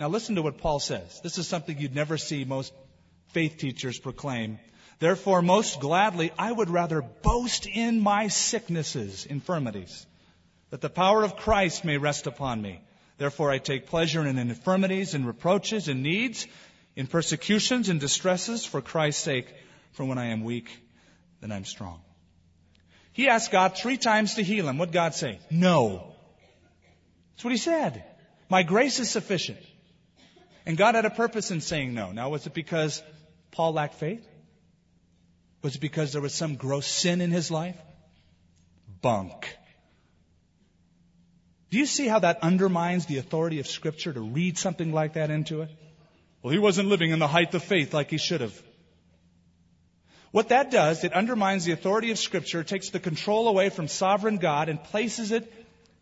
[0.00, 1.20] Now listen to what Paul says.
[1.22, 2.72] This is something you'd never see most
[3.28, 4.58] faith teachers proclaim.
[4.98, 10.04] Therefore, most gladly, I would rather boast in my sicknesses, infirmities,
[10.70, 12.80] that the power of Christ may rest upon me.
[13.16, 16.48] Therefore, I take pleasure in infirmities in reproaches in needs,
[16.96, 19.54] in persecutions in distresses for Christ's sake.
[19.92, 20.68] For when I am weak,
[21.40, 22.00] then I'm strong.
[23.16, 24.76] He asked God three times to heal him.
[24.76, 25.38] What God say?
[25.50, 26.14] No.
[27.30, 28.04] That's what he said.
[28.50, 29.58] My grace is sufficient.
[30.66, 32.12] And God had a purpose in saying no.
[32.12, 33.02] Now, was it because
[33.52, 34.28] Paul lacked faith?
[35.62, 37.78] Was it because there was some gross sin in his life?
[39.00, 39.48] Bunk.
[41.70, 45.30] Do you see how that undermines the authority of Scripture to read something like that
[45.30, 45.70] into it?
[46.42, 48.62] Well, he wasn't living in the height of faith like he should have.
[50.36, 54.36] What that does, it undermines the authority of Scripture, takes the control away from sovereign
[54.36, 55.50] God, and places it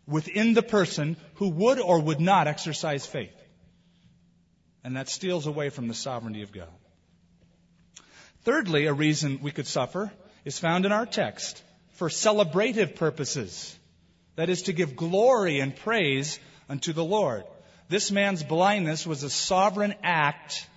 [0.05, 3.31] within the person who would or would not exercise faith.
[4.83, 6.67] And that steals away from the sovereignty of God.
[8.43, 10.11] Thirdly, a reason we could suffer
[10.43, 13.73] is found in our text for celebrative purposes.
[14.35, 17.45] That is to give glory and praise unto the Lord.
[17.87, 20.67] This man's blindness was a sovereign act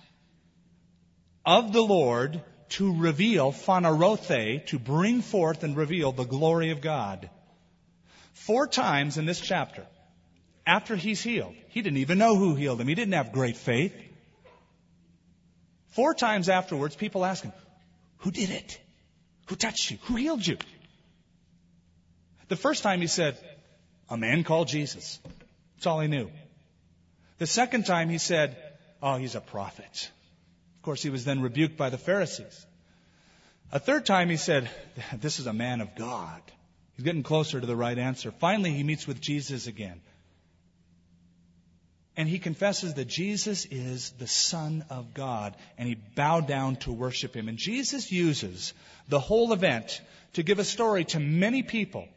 [1.45, 7.29] of the Lord to reveal, phanerothe, to bring forth and reveal the glory of God.
[8.33, 9.85] Four times in this chapter,
[10.65, 12.87] after he's healed, he didn't even know who healed him.
[12.87, 13.93] He didn't have great faith.
[15.89, 17.53] Four times afterwards, people ask him,
[18.19, 18.79] Who did it?
[19.47, 19.97] Who touched you?
[20.03, 20.57] Who healed you?
[22.47, 23.37] The first time he said,
[24.09, 25.19] a man called Jesus.
[25.75, 26.29] That's all he knew.
[27.37, 28.57] The second time he said,
[29.01, 30.11] Oh, he's a prophet.
[30.79, 32.65] Of course, he was then rebuked by the Pharisees.
[33.69, 34.69] A third time he said,
[35.19, 36.41] This is a man of God.
[36.95, 38.31] He's getting closer to the right answer.
[38.31, 39.99] Finally, he meets with Jesus again.
[42.15, 46.93] And he confesses that Jesus is the Son of God, and he bowed down to
[46.93, 47.49] worship him.
[47.49, 48.73] And Jesus uses
[49.09, 50.01] the whole event
[50.33, 52.07] to give a story to many people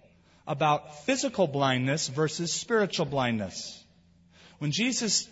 [0.46, 3.84] about physical blindness versus spiritual blindness.
[4.58, 5.28] When Jesus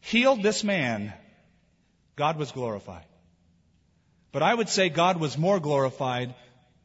[0.00, 1.12] healed this man,
[2.18, 3.06] God was glorified.
[4.32, 6.34] But I would say God was more glorified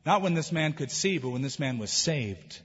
[0.06, 2.60] not when this man could see, but when this man was saved.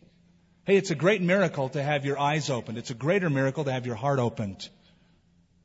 [0.64, 2.76] Hey, it's a great miracle to have your eyes opened.
[2.76, 4.68] It's a greater miracle to have your heart opened.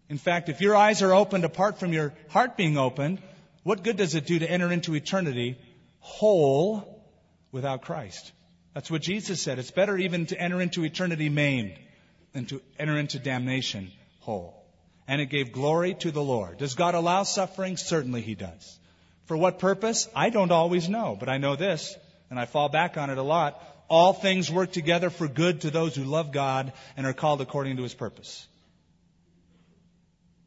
[0.08, 3.22] In fact, if your eyes are opened apart from your heart being opened,
[3.64, 5.58] what good does it do to enter into eternity
[6.00, 7.04] whole
[7.52, 8.32] without Christ?
[8.74, 9.60] That's what Jesus said.
[9.60, 11.78] It's better even to enter into eternity maimed
[12.32, 14.63] than to enter into damnation whole.
[15.08, 16.58] And it gave glory to the Lord.
[16.58, 17.78] Does God allow suffering?
[17.78, 18.80] Certainly He does.
[19.26, 20.08] For what purpose?
[20.16, 21.96] I don't always know, but I know this,
[22.30, 23.62] and I fall back on it a lot.
[23.90, 27.78] All things work together for good to those who love God and are called according
[27.78, 28.48] to His purpose.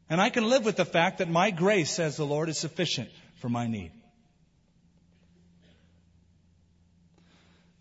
[0.08, 3.10] And I can live with the fact that my grace, says the Lord, is sufficient
[3.36, 3.90] for my need.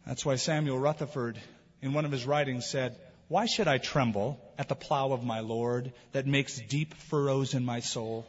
[0.05, 1.39] That's why Samuel Rutherford,
[1.81, 5.39] in one of his writings, said, Why should I tremble at the plow of my
[5.39, 8.25] Lord that makes deep furrows in my soul?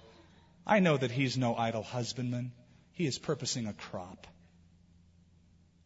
[0.67, 2.53] I know that he's no idle husbandman.
[2.93, 4.27] He is purposing a crop.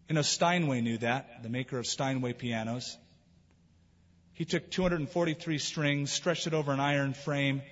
[0.08, 2.96] You know, Steinway knew that, the maker of Steinway pianos.
[4.32, 7.62] He took 243 strings, stretched it over an iron frame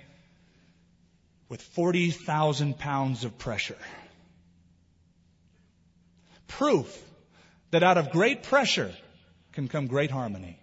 [1.49, 3.77] with 40,000 pounds of pressure.
[6.47, 6.95] Proof
[7.71, 8.93] that out of great pressure
[9.53, 10.59] can come great harmony.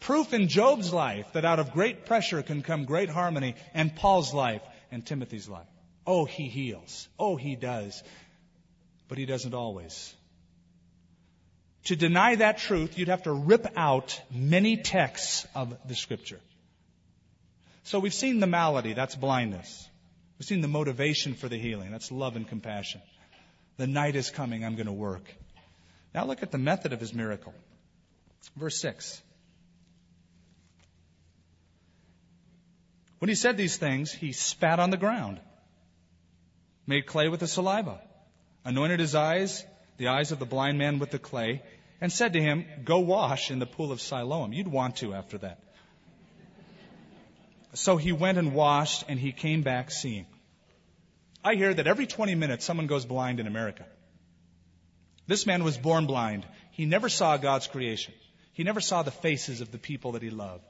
[0.00, 4.32] Proof in Job's life that out of great pressure can come great harmony, and Paul's
[4.32, 5.66] life and Timothy's life.
[6.06, 7.08] Oh, he heals.
[7.18, 8.02] Oh, he does.
[9.08, 10.14] But he doesn't always.
[11.84, 16.40] To deny that truth, you'd have to rip out many texts of the scripture.
[17.84, 19.88] So we've seen the malady, that's blindness.
[20.38, 23.02] We've seen the motivation for the healing, that's love and compassion.
[23.76, 25.24] The night is coming, I'm going to work.
[26.14, 27.54] Now look at the method of his miracle.
[28.56, 29.22] Verse 6.
[33.20, 35.40] When he said these things, he spat on the ground,
[36.86, 38.00] made clay with the saliva,
[38.64, 39.62] anointed his eyes,
[39.98, 41.62] the eyes of the blind man with the clay,
[42.00, 44.54] and said to him, Go wash in the pool of Siloam.
[44.54, 45.60] You'd want to after that.
[47.74, 50.24] So he went and washed, and he came back seeing.
[51.44, 53.84] I hear that every 20 minutes someone goes blind in America.
[55.26, 56.46] This man was born blind.
[56.70, 58.14] He never saw God's creation.
[58.54, 60.64] He never saw the faces of the people that he loved.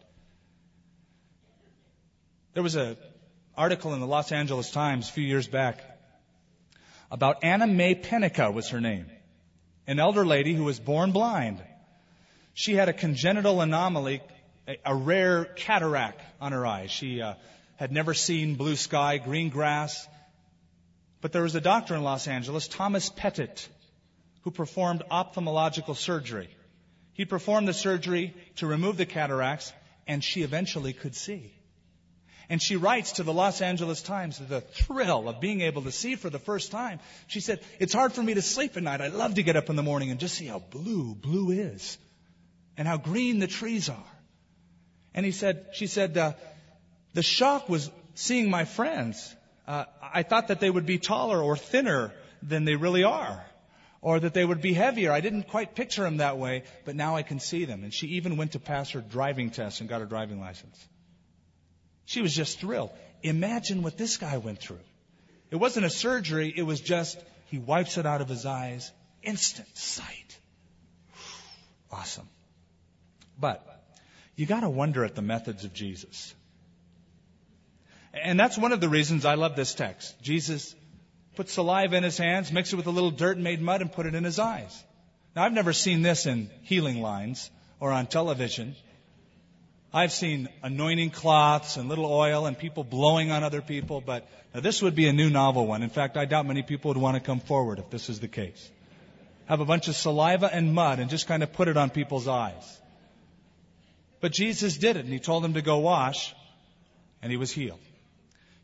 [2.52, 2.96] There was an
[3.56, 5.78] article in the Los Angeles Times a few years back
[7.08, 9.06] about Anna Mae Penica was her name,
[9.86, 11.62] an elder lady who was born blind.
[12.54, 14.20] She had a congenital anomaly,
[14.66, 16.88] a, a rare cataract on her eye.
[16.88, 17.34] She uh,
[17.76, 20.08] had never seen blue sky, green grass.
[21.20, 23.68] But there was a doctor in Los Angeles, Thomas Pettit,
[24.42, 26.48] who performed ophthalmological surgery.
[27.12, 29.72] He performed the surgery to remove the cataracts,
[30.08, 31.52] and she eventually could see.
[32.50, 36.16] And she writes to the Los Angeles Times the thrill of being able to see
[36.16, 36.98] for the first time.
[37.28, 39.00] She said, It's hard for me to sleep at night.
[39.00, 41.96] I love to get up in the morning and just see how blue blue is
[42.76, 44.12] and how green the trees are.
[45.14, 46.32] And he said, she said, uh,
[47.14, 49.34] the shock was seeing my friends.
[49.66, 53.44] Uh, I thought that they would be taller or thinner than they really are,
[54.00, 55.12] or that they would be heavier.
[55.12, 57.84] I didn't quite picture them that way, but now I can see them.
[57.84, 60.76] And she even went to pass her driving test and got her driving license.
[62.11, 62.90] She was just thrilled.
[63.23, 64.81] Imagine what this guy went through.
[65.53, 68.90] It wasn't a surgery, it was just he wipes it out of his eyes,
[69.23, 70.38] instant sight.
[71.92, 72.29] Awesome.
[73.38, 73.64] But
[74.35, 76.34] you got to wonder at the methods of Jesus.
[78.12, 80.20] And that's one of the reasons I love this text.
[80.20, 80.74] Jesus
[81.37, 83.93] put saliva in his hands, mixed it with a little dirt and made mud and
[83.93, 84.84] put it in his eyes.
[85.37, 88.74] Now I've never seen this in healing lines or on television.
[89.93, 94.82] I've seen anointing cloths and little oil and people blowing on other people, but this
[94.82, 95.82] would be a new novel one.
[95.82, 98.28] In fact, I doubt many people would want to come forward if this is the
[98.28, 98.70] case.
[99.47, 102.28] Have a bunch of saliva and mud and just kind of put it on people's
[102.28, 102.80] eyes.
[104.20, 106.34] But Jesus did it and he told them to go wash
[107.20, 107.80] and he was healed.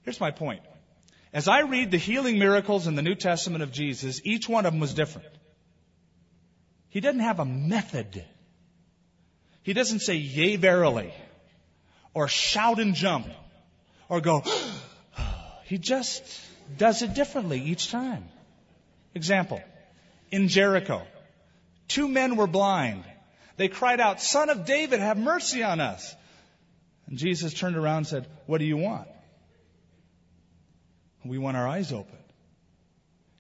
[0.03, 0.63] Here's my point.
[1.33, 4.73] As I read the healing miracles in the New Testament of Jesus, each one of
[4.73, 5.27] them was different.
[6.89, 8.25] He didn't have a method
[9.67, 11.13] he doesn't say, yea, verily,
[12.15, 13.27] or shout and jump
[14.09, 14.45] or go,
[15.65, 16.23] he just
[16.79, 18.29] does it differently each time.
[19.17, 19.61] Example,
[20.31, 21.03] in Jericho,
[21.89, 23.03] two men were blind.
[23.57, 26.15] They cried out, Son of David, have mercy on us.
[27.09, 29.09] And Jesus turned around and said, What do you want?
[31.25, 32.19] We want our eyes open.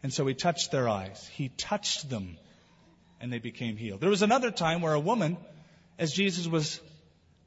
[0.02, 1.24] And so he touched their eyes.
[1.34, 2.36] He touched them
[3.20, 4.00] and they became healed.
[4.00, 5.36] There was another time where a woman,
[5.98, 6.80] as Jesus was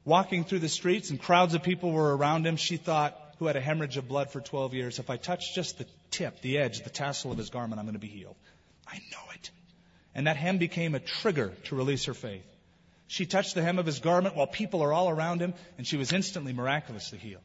[0.04, 3.56] walking through the streets and crowds of people were around him, she thought, who had
[3.56, 6.82] a hemorrhage of blood for 12 years, if I touch just the tip, the edge,
[6.82, 8.36] the tassel of his garment, I'm going to be healed.
[8.86, 9.50] I know it.
[10.14, 12.44] And that hem became a trigger to release her faith.
[13.06, 15.96] She touched the hem of his garment while people are all around him, and she
[15.96, 17.42] was instantly miraculously healed.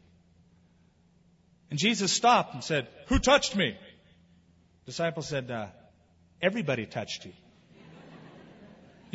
[1.69, 3.77] And Jesus stopped and said, Who touched me?
[4.83, 5.67] The disciple said, uh,
[6.41, 7.33] Everybody touched you.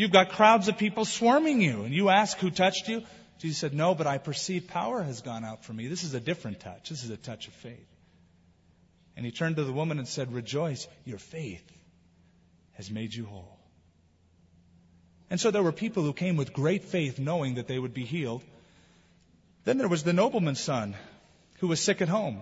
[0.01, 3.03] You've got crowds of people swarming you, and you ask who touched you.
[3.39, 5.89] Jesus said, No, but I perceive power has gone out from me.
[5.89, 6.89] This is a different touch.
[6.89, 7.87] This is a touch of faith.
[9.15, 11.63] And he turned to the woman and said, Rejoice, your faith
[12.79, 13.59] has made you whole.
[15.29, 18.07] And so there were people who came with great faith knowing that they would be
[18.07, 18.43] healed.
[19.65, 20.97] Then there was the nobleman's son
[21.59, 22.41] who was sick at home.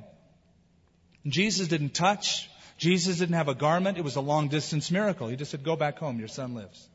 [1.26, 2.48] Jesus didn't touch.
[2.76, 3.98] Jesus didn't have a garment.
[3.98, 5.26] It was a long distance miracle.
[5.26, 6.20] He just said, Go back home.
[6.20, 6.88] Your son lives.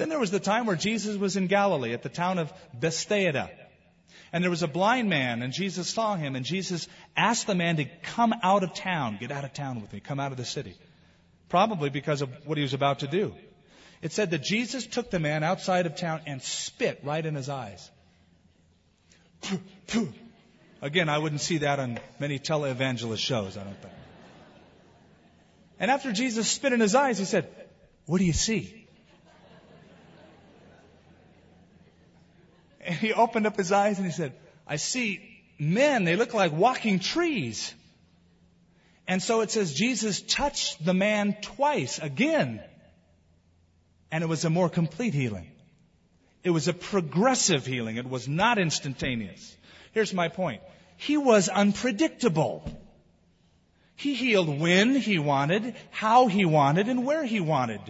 [0.00, 3.50] Then there was the time where Jesus was in Galilee at the town of Bethsaida.
[4.32, 6.88] And there was a blind man, and Jesus saw him, and Jesus
[7.18, 10.18] asked the man to come out of town, get out of town with me, come
[10.18, 10.74] out of the city.
[11.50, 13.34] Probably because of what he was about to do.
[14.00, 17.50] It said that Jesus took the man outside of town and spit right in his
[17.50, 17.90] eyes.
[20.80, 23.94] Again, I wouldn't see that on many televangelist shows, I don't think.
[25.78, 27.50] And after Jesus spit in his eyes, he said,
[28.06, 28.79] What do you see?
[32.90, 34.32] And he opened up his eyes and he said,
[34.66, 35.20] I see
[35.60, 37.72] men, they look like walking trees.
[39.06, 42.60] And so it says Jesus touched the man twice again.
[44.10, 45.52] And it was a more complete healing.
[46.42, 47.96] It was a progressive healing.
[47.96, 49.56] It was not instantaneous.
[49.92, 50.60] Here's my point.
[50.96, 52.68] He was unpredictable.
[53.94, 57.82] He healed when he wanted, how he wanted, and where he wanted.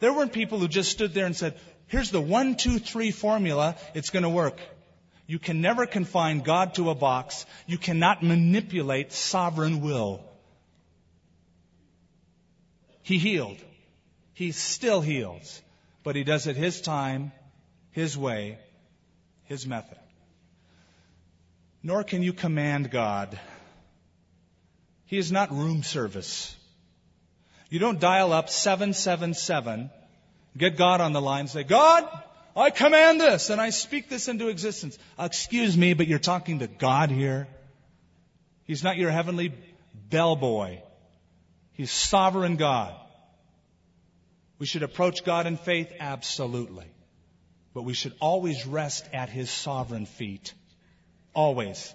[0.00, 1.56] There weren't people who just stood there and said,
[1.88, 3.76] Here's the one, two, three formula.
[3.94, 4.60] It's going to work.
[5.26, 7.44] You can never confine God to a box.
[7.66, 10.22] You cannot manipulate sovereign will.
[13.02, 13.58] He healed.
[14.34, 15.62] He still heals.
[16.02, 17.32] But he does it his time,
[17.90, 18.58] his way,
[19.44, 19.98] his method.
[21.82, 23.38] Nor can you command God.
[25.06, 26.54] He is not room service.
[27.70, 29.90] You don't dial up 777
[30.58, 32.06] Get God on the line and say, God,
[32.56, 34.98] I command this and I speak this into existence.
[35.18, 37.46] Excuse me, but you're talking to God here.
[38.64, 39.54] He's not your heavenly
[40.10, 40.80] bellboy.
[41.72, 42.94] He's sovereign God.
[44.58, 46.86] We should approach God in faith, absolutely.
[47.72, 50.52] But we should always rest at His sovereign feet.
[51.34, 51.94] Always.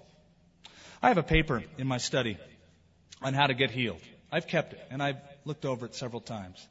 [1.01, 2.37] I have a paper in my study
[3.21, 3.99] on how to get healed.
[4.31, 6.65] I've kept it and I've looked over it several times.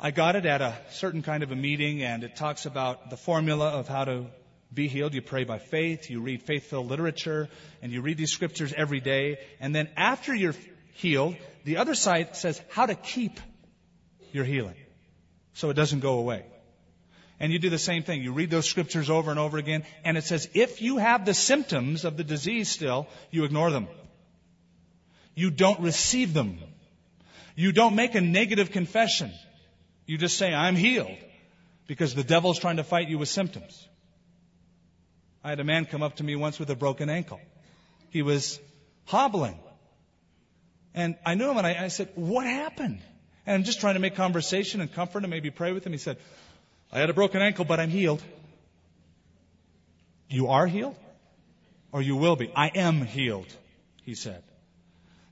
[0.00, 3.16] I got it at a certain kind of a meeting, and it talks about the
[3.16, 4.26] formula of how to
[4.72, 5.12] be healed.
[5.12, 7.48] You pray by faith, you read faith filled literature,
[7.82, 9.38] and you read these scriptures every day.
[9.58, 10.54] And then after you're
[10.92, 11.34] healed,
[11.64, 13.40] the other side says how to keep
[14.30, 14.76] your healing
[15.54, 16.44] so it doesn't go away.
[17.40, 18.22] And you do the same thing.
[18.22, 21.34] You read those scriptures over and over again, and it says if you have the
[21.34, 23.88] symptoms of the disease still, you ignore them.
[25.34, 26.60] You don't receive them.
[27.56, 29.32] You don't make a negative confession.
[30.08, 31.18] You just say, I'm healed,
[31.86, 33.86] because the devil's trying to fight you with symptoms.
[35.44, 37.40] I had a man come up to me once with a broken ankle.
[38.08, 38.58] He was
[39.04, 39.58] hobbling.
[40.94, 43.00] And I knew him and I, I said, What happened?
[43.44, 45.92] And I'm just trying to make conversation and comfort him, maybe pray with him.
[45.92, 46.16] He said,
[46.90, 48.22] I had a broken ankle, but I'm healed.
[50.30, 50.96] You are healed?
[51.92, 52.50] Or you will be.
[52.56, 53.54] I am healed,
[54.04, 54.42] he said.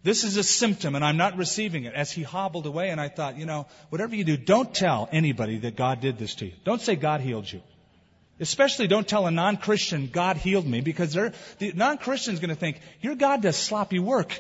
[0.07, 1.93] This is a symptom and I'm not receiving it.
[1.93, 5.59] As he hobbled away and I thought, you know, whatever you do, don't tell anybody
[5.59, 6.53] that God did this to you.
[6.63, 7.61] Don't say God healed you.
[8.39, 11.33] Especially don't tell a non-Christian God healed me because the
[11.75, 14.39] non-Christian is going to think your God does sloppy work.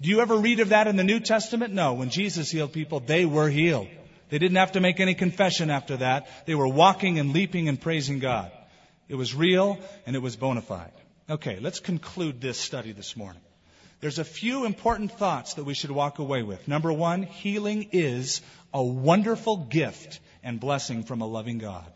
[0.00, 1.74] Do you ever read of that in the New Testament?
[1.74, 1.94] No.
[1.94, 3.88] When Jesus healed people, they were healed.
[4.28, 6.28] They didn't have to make any confession after that.
[6.46, 8.52] They were walking and leaping and praising God.
[9.08, 10.92] It was real and it was bona fide.
[11.28, 13.42] Okay, let's conclude this study this morning.
[14.00, 16.68] There's a few important thoughts that we should walk away with.
[16.68, 18.40] Number one, healing is
[18.72, 21.90] a wonderful gift and blessing from a loving God.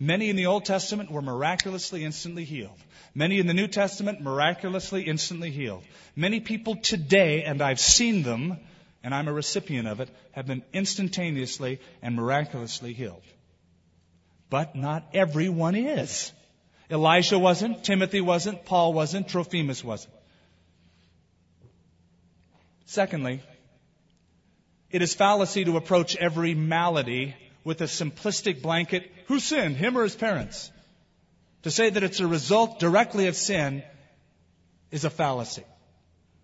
[0.00, 2.78] Many in the Old Testament were miraculously instantly healed.
[3.14, 5.84] Many in the New Testament miraculously instantly healed.
[6.16, 8.58] Many people today, and I've seen them,
[9.04, 13.22] and I'm a recipient of it, have been instantaneously and miraculously healed.
[14.50, 16.32] But not everyone is.
[16.90, 20.15] Elijah wasn't, Timothy wasn't, Paul wasn't, Trophimus wasn't.
[22.86, 23.42] Secondly,
[24.90, 27.34] it is fallacy to approach every malady
[27.64, 30.70] with a simplistic blanket who sinned, him or his parents?
[31.62, 33.82] To say that it's a result directly of sin
[34.92, 35.64] is a fallacy.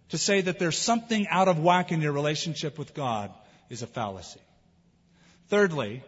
[0.08, 3.32] To say that there's something out of whack in your relationship with God
[3.70, 4.40] is a fallacy.
[5.48, 6.02] Thirdly,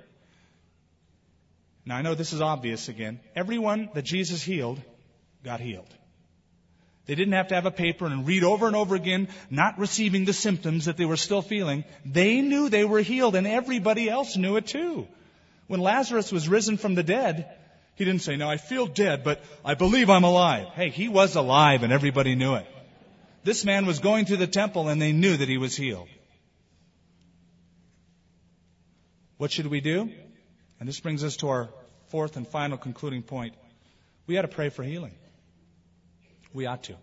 [1.86, 4.82] now I know this is obvious again, everyone that Jesus healed
[5.44, 5.94] got healed.
[7.06, 10.24] They didn't have to have a paper and read over and over again, not receiving
[10.24, 11.84] the symptoms that they were still feeling.
[12.04, 15.06] They knew they were healed and everybody else knew it too.
[15.66, 17.54] When Lazarus was risen from the dead,
[17.96, 20.68] he didn't say, now I feel dead, but I believe I'm alive.
[20.74, 22.66] Hey, he was alive and everybody knew it.
[23.44, 26.08] This man was going to the temple and they knew that he was healed.
[29.36, 30.10] What should we do?
[30.80, 31.68] And this brings us to our
[32.08, 33.54] fourth and final concluding point.
[34.26, 35.14] We ought to pray for healing.
[36.54, 36.96] We ought to.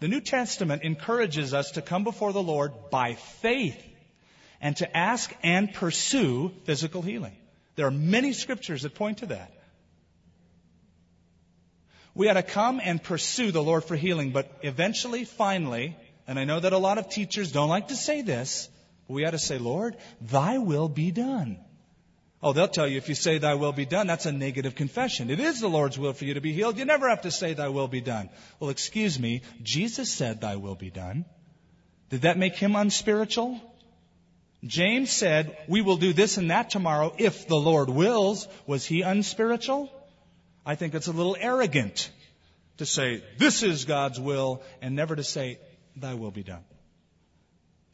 [0.00, 3.82] The New Testament encourages us to come before the Lord by faith
[4.60, 7.36] and to ask and pursue physical healing.
[7.76, 9.52] There are many scriptures that point to that.
[12.14, 15.96] We ought to come and pursue the Lord for healing, but eventually, finally,
[16.28, 18.68] and I know that a lot of teachers don't like to say this,
[19.08, 21.58] but we ought to say, Lord, thy will be done.
[22.44, 25.30] Oh, they'll tell you if you say thy will be done, that's a negative confession.
[25.30, 26.76] It is the Lord's will for you to be healed.
[26.76, 28.28] You never have to say thy will be done.
[28.60, 31.24] Well, excuse me, Jesus said thy will be done.
[32.10, 33.58] Did that make him unspiritual?
[34.62, 38.46] James said, we will do this and that tomorrow if the Lord wills.
[38.66, 39.90] Was he unspiritual?
[40.66, 42.10] I think it's a little arrogant
[42.76, 45.58] to say, this is God's will, and never to say,
[45.96, 46.64] thy will be done.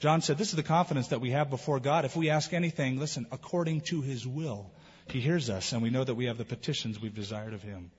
[0.00, 2.06] John said, This is the confidence that we have before God.
[2.06, 4.70] If we ask anything, listen, according to his will,
[5.08, 7.90] he hears us, and we know that we have the petitions we've desired of him.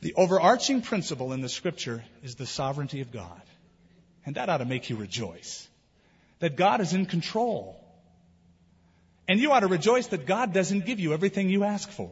[0.00, 3.42] The overarching principle in the scripture is the sovereignty of God.
[4.24, 5.68] And that ought to make you rejoice.
[6.38, 7.76] That God is in control.
[9.28, 12.10] And you ought to rejoice that God doesn't give you everything you ask for.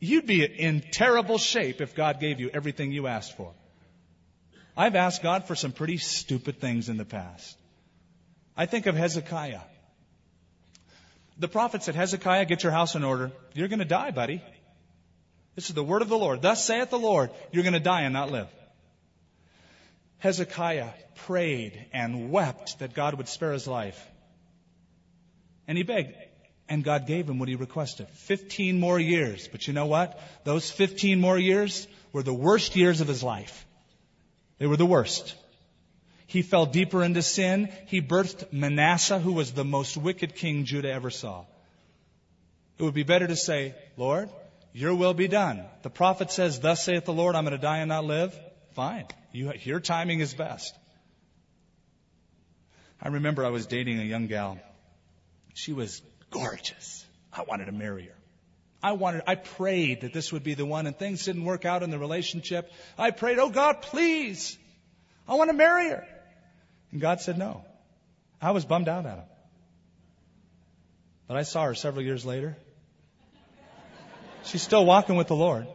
[0.00, 3.52] You'd be in terrible shape if God gave you everything you asked for.
[4.78, 7.58] I've asked God for some pretty stupid things in the past.
[8.56, 9.60] I think of Hezekiah.
[11.36, 13.32] The prophet said, Hezekiah, get your house in order.
[13.54, 14.40] You're going to die, buddy.
[15.56, 16.42] This is the word of the Lord.
[16.42, 18.46] Thus saith the Lord, you're going to die and not live.
[20.18, 20.90] Hezekiah
[21.26, 24.00] prayed and wept that God would spare his life.
[25.66, 26.14] And he begged,
[26.68, 28.06] and God gave him what he requested.
[28.10, 29.48] 15 more years.
[29.48, 30.20] But you know what?
[30.44, 33.64] Those 15 more years were the worst years of his life.
[34.58, 35.34] They were the worst.
[36.26, 37.72] He fell deeper into sin.
[37.86, 41.44] He birthed Manasseh, who was the most wicked king Judah ever saw.
[42.78, 44.28] It would be better to say, Lord,
[44.72, 45.64] your will be done.
[45.82, 48.38] The prophet says, Thus saith the Lord, I'm going to die and not live.
[48.74, 49.06] Fine.
[49.32, 50.76] You, your timing is best.
[53.00, 54.58] I remember I was dating a young gal.
[55.54, 57.06] She was gorgeous.
[57.32, 58.17] I wanted to marry her.
[58.82, 61.82] I wanted, I prayed that this would be the one and things didn't work out
[61.82, 62.70] in the relationship.
[62.96, 64.56] I prayed, oh God, please.
[65.26, 66.06] I want to marry her.
[66.92, 67.64] And God said no.
[68.40, 69.24] I was bummed out at him.
[71.26, 72.56] But I saw her several years later.
[74.44, 75.66] She's still walking with the Lord.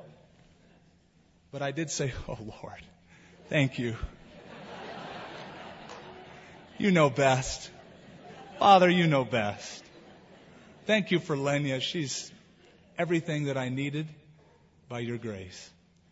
[1.51, 2.81] But I did say, oh Lord,
[3.49, 3.95] thank you.
[6.79, 7.69] You know best.
[8.57, 9.83] Father, you know best.
[10.87, 11.81] Thank you for Lenya.
[11.81, 12.31] She's
[12.97, 14.07] everything that I needed
[14.89, 15.69] by your grace.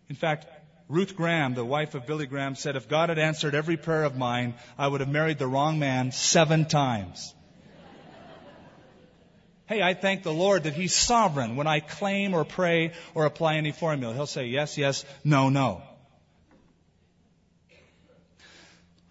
[0.10, 0.48] In fact,
[0.88, 4.18] Ruth Graham, the wife of Billy Graham, said, if God had answered every prayer of
[4.18, 7.34] mine, I would have married the wrong man seven times.
[9.68, 13.56] hey, I thank the Lord that He's sovereign when I claim or pray or apply
[13.56, 14.14] any formula.
[14.14, 15.82] He'll say yes, yes, no, no.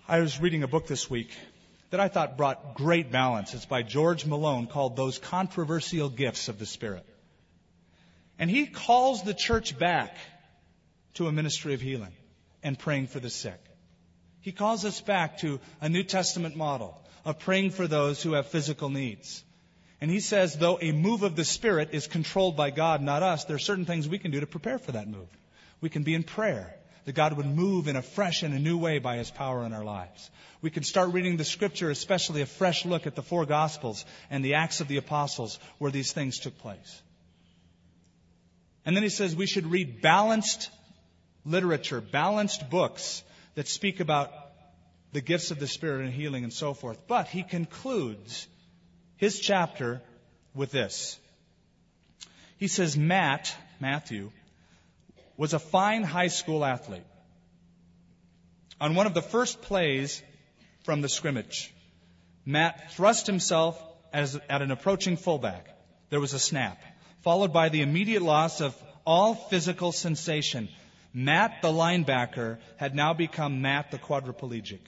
[0.06, 1.30] I was reading a book this week
[1.90, 3.54] that I thought brought great balance.
[3.54, 7.06] It's by George Mallone called Those Controversial Gifts of the Spirit.
[8.40, 10.16] And he calls the church back
[11.14, 12.14] to a ministry of healing
[12.62, 13.60] and praying for the sick.
[14.40, 18.46] He calls us back to a New Testament model of praying for those who have
[18.46, 19.44] physical needs.
[20.00, 23.44] And he says, though a move of the Spirit is controlled by God, not us,
[23.44, 25.28] there are certain things we can do to prepare for that move.
[25.82, 26.74] We can be in prayer.
[27.04, 29.72] that God would move in a fresh and a new way by His power in
[29.72, 30.30] our lives.
[30.62, 34.44] We can start reading the scripture, especially a fresh look at the four gospels and
[34.44, 37.02] the Acts of the Apostles where these things took place.
[38.84, 40.70] And then he says we should read balanced
[41.44, 43.22] literature, balanced books
[43.54, 44.30] that speak about
[45.12, 47.06] the gifts of the Spirit and healing and so forth.
[47.06, 48.46] But he concludes
[49.16, 50.00] his chapter
[50.54, 51.18] with this.
[52.56, 54.30] He says, Matt, Matthew,
[55.36, 57.06] was a fine high school athlete.
[58.80, 60.22] On one of the first plays
[60.84, 61.72] from the scrimmage,
[62.46, 65.66] Matt thrust himself as, at an approaching fullback.
[66.08, 66.82] There was a snap,
[67.22, 70.68] followed by the immediate loss of all physical sensation.
[71.12, 74.80] Matt, the linebacker, had now become Matt, the quadriplegic.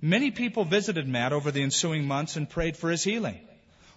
[0.00, 3.38] Many people visited Matt over the ensuing months and prayed for his healing.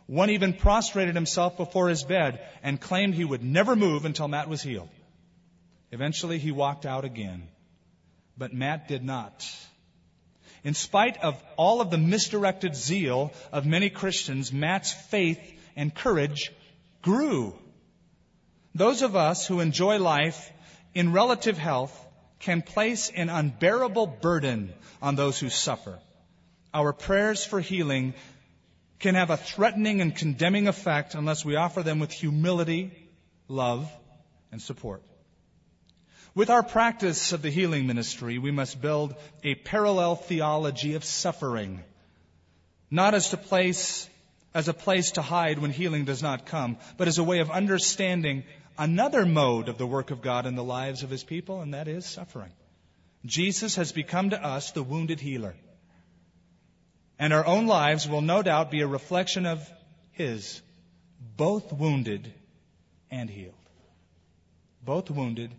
[0.08, 4.48] One even prostrated himself before his bed and claimed he would never move until Matt
[4.48, 4.90] was healed.
[5.92, 7.48] Eventually, he walked out again.
[8.38, 9.50] But Matt did not.
[10.64, 15.40] In spite of all of the misdirected zeal of many Christians, Matt's faith
[15.76, 16.52] and courage
[17.06, 17.53] grew.
[18.74, 20.51] Those of us who enjoy life
[20.95, 21.93] in relative health
[22.39, 25.99] can place an unbearable burden on those who suffer.
[26.74, 28.16] Our prayers for healing
[28.97, 32.91] can have a threatening and condemning effect unless we offer them with humility,
[33.47, 33.88] love,
[34.51, 35.03] and support.
[36.34, 41.84] With our practice of the healing ministry, we must build a parallel theology of suffering,
[42.89, 44.10] not as to place
[44.56, 47.51] as a place to hide when healing does not come, but as a way of
[47.51, 48.43] understanding
[48.78, 51.89] another mode of the work of God in the lives of his people, and that
[51.89, 52.51] is suffering.
[53.26, 55.56] Jesus has become to us the wounded healer.
[57.20, 59.70] And our own lives will no doubt be a reflection of
[60.12, 60.62] his,
[61.36, 62.34] both wounded
[63.12, 63.53] and healed.
[64.84, 65.51] Both wounded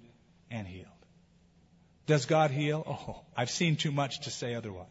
[0.50, 0.86] and healed.
[2.06, 2.82] Does God heal?
[2.86, 4.86] Oh, I've seen too much to say otherwise.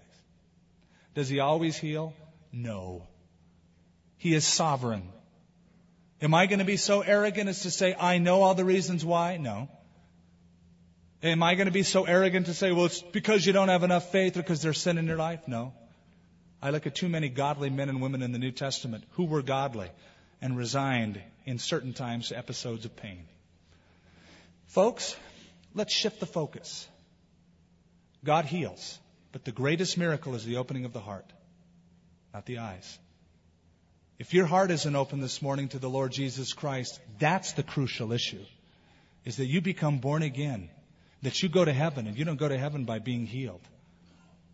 [1.15, 2.13] Does he always heal?
[2.51, 3.07] No.
[4.25, 5.07] He is sovereign.
[6.19, 9.05] Am I going to be so arrogant as to say, I know all the reasons
[9.05, 9.37] why?
[9.37, 9.69] No.
[11.21, 13.83] Am I going to be so arrogant to say, well, it's because you don't have
[13.83, 15.41] enough faith or because there's sin in your life?
[15.47, 15.73] No.
[16.59, 19.43] I look at too many godly men and women in the New Testament who were
[19.43, 19.91] godly
[20.41, 23.27] and resigned in certain times to episodes of pain.
[24.69, 25.15] Folks,
[25.75, 26.87] let's shift the focus.
[28.23, 28.97] God heals,
[29.31, 31.31] but the greatest miracle is the opening of the heart,
[32.33, 32.97] not the eyes.
[34.17, 38.13] If your heart isn't open this morning to the Lord Jesus Christ, that's the crucial
[38.13, 38.43] issue.
[39.25, 40.69] Is that you become born again.
[41.23, 43.61] That you go to heaven, and you don't go to heaven by being healed,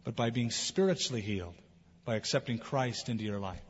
[0.03, 1.53] but by being spiritually healed,
[2.05, 3.62] by accepting Christ into your life.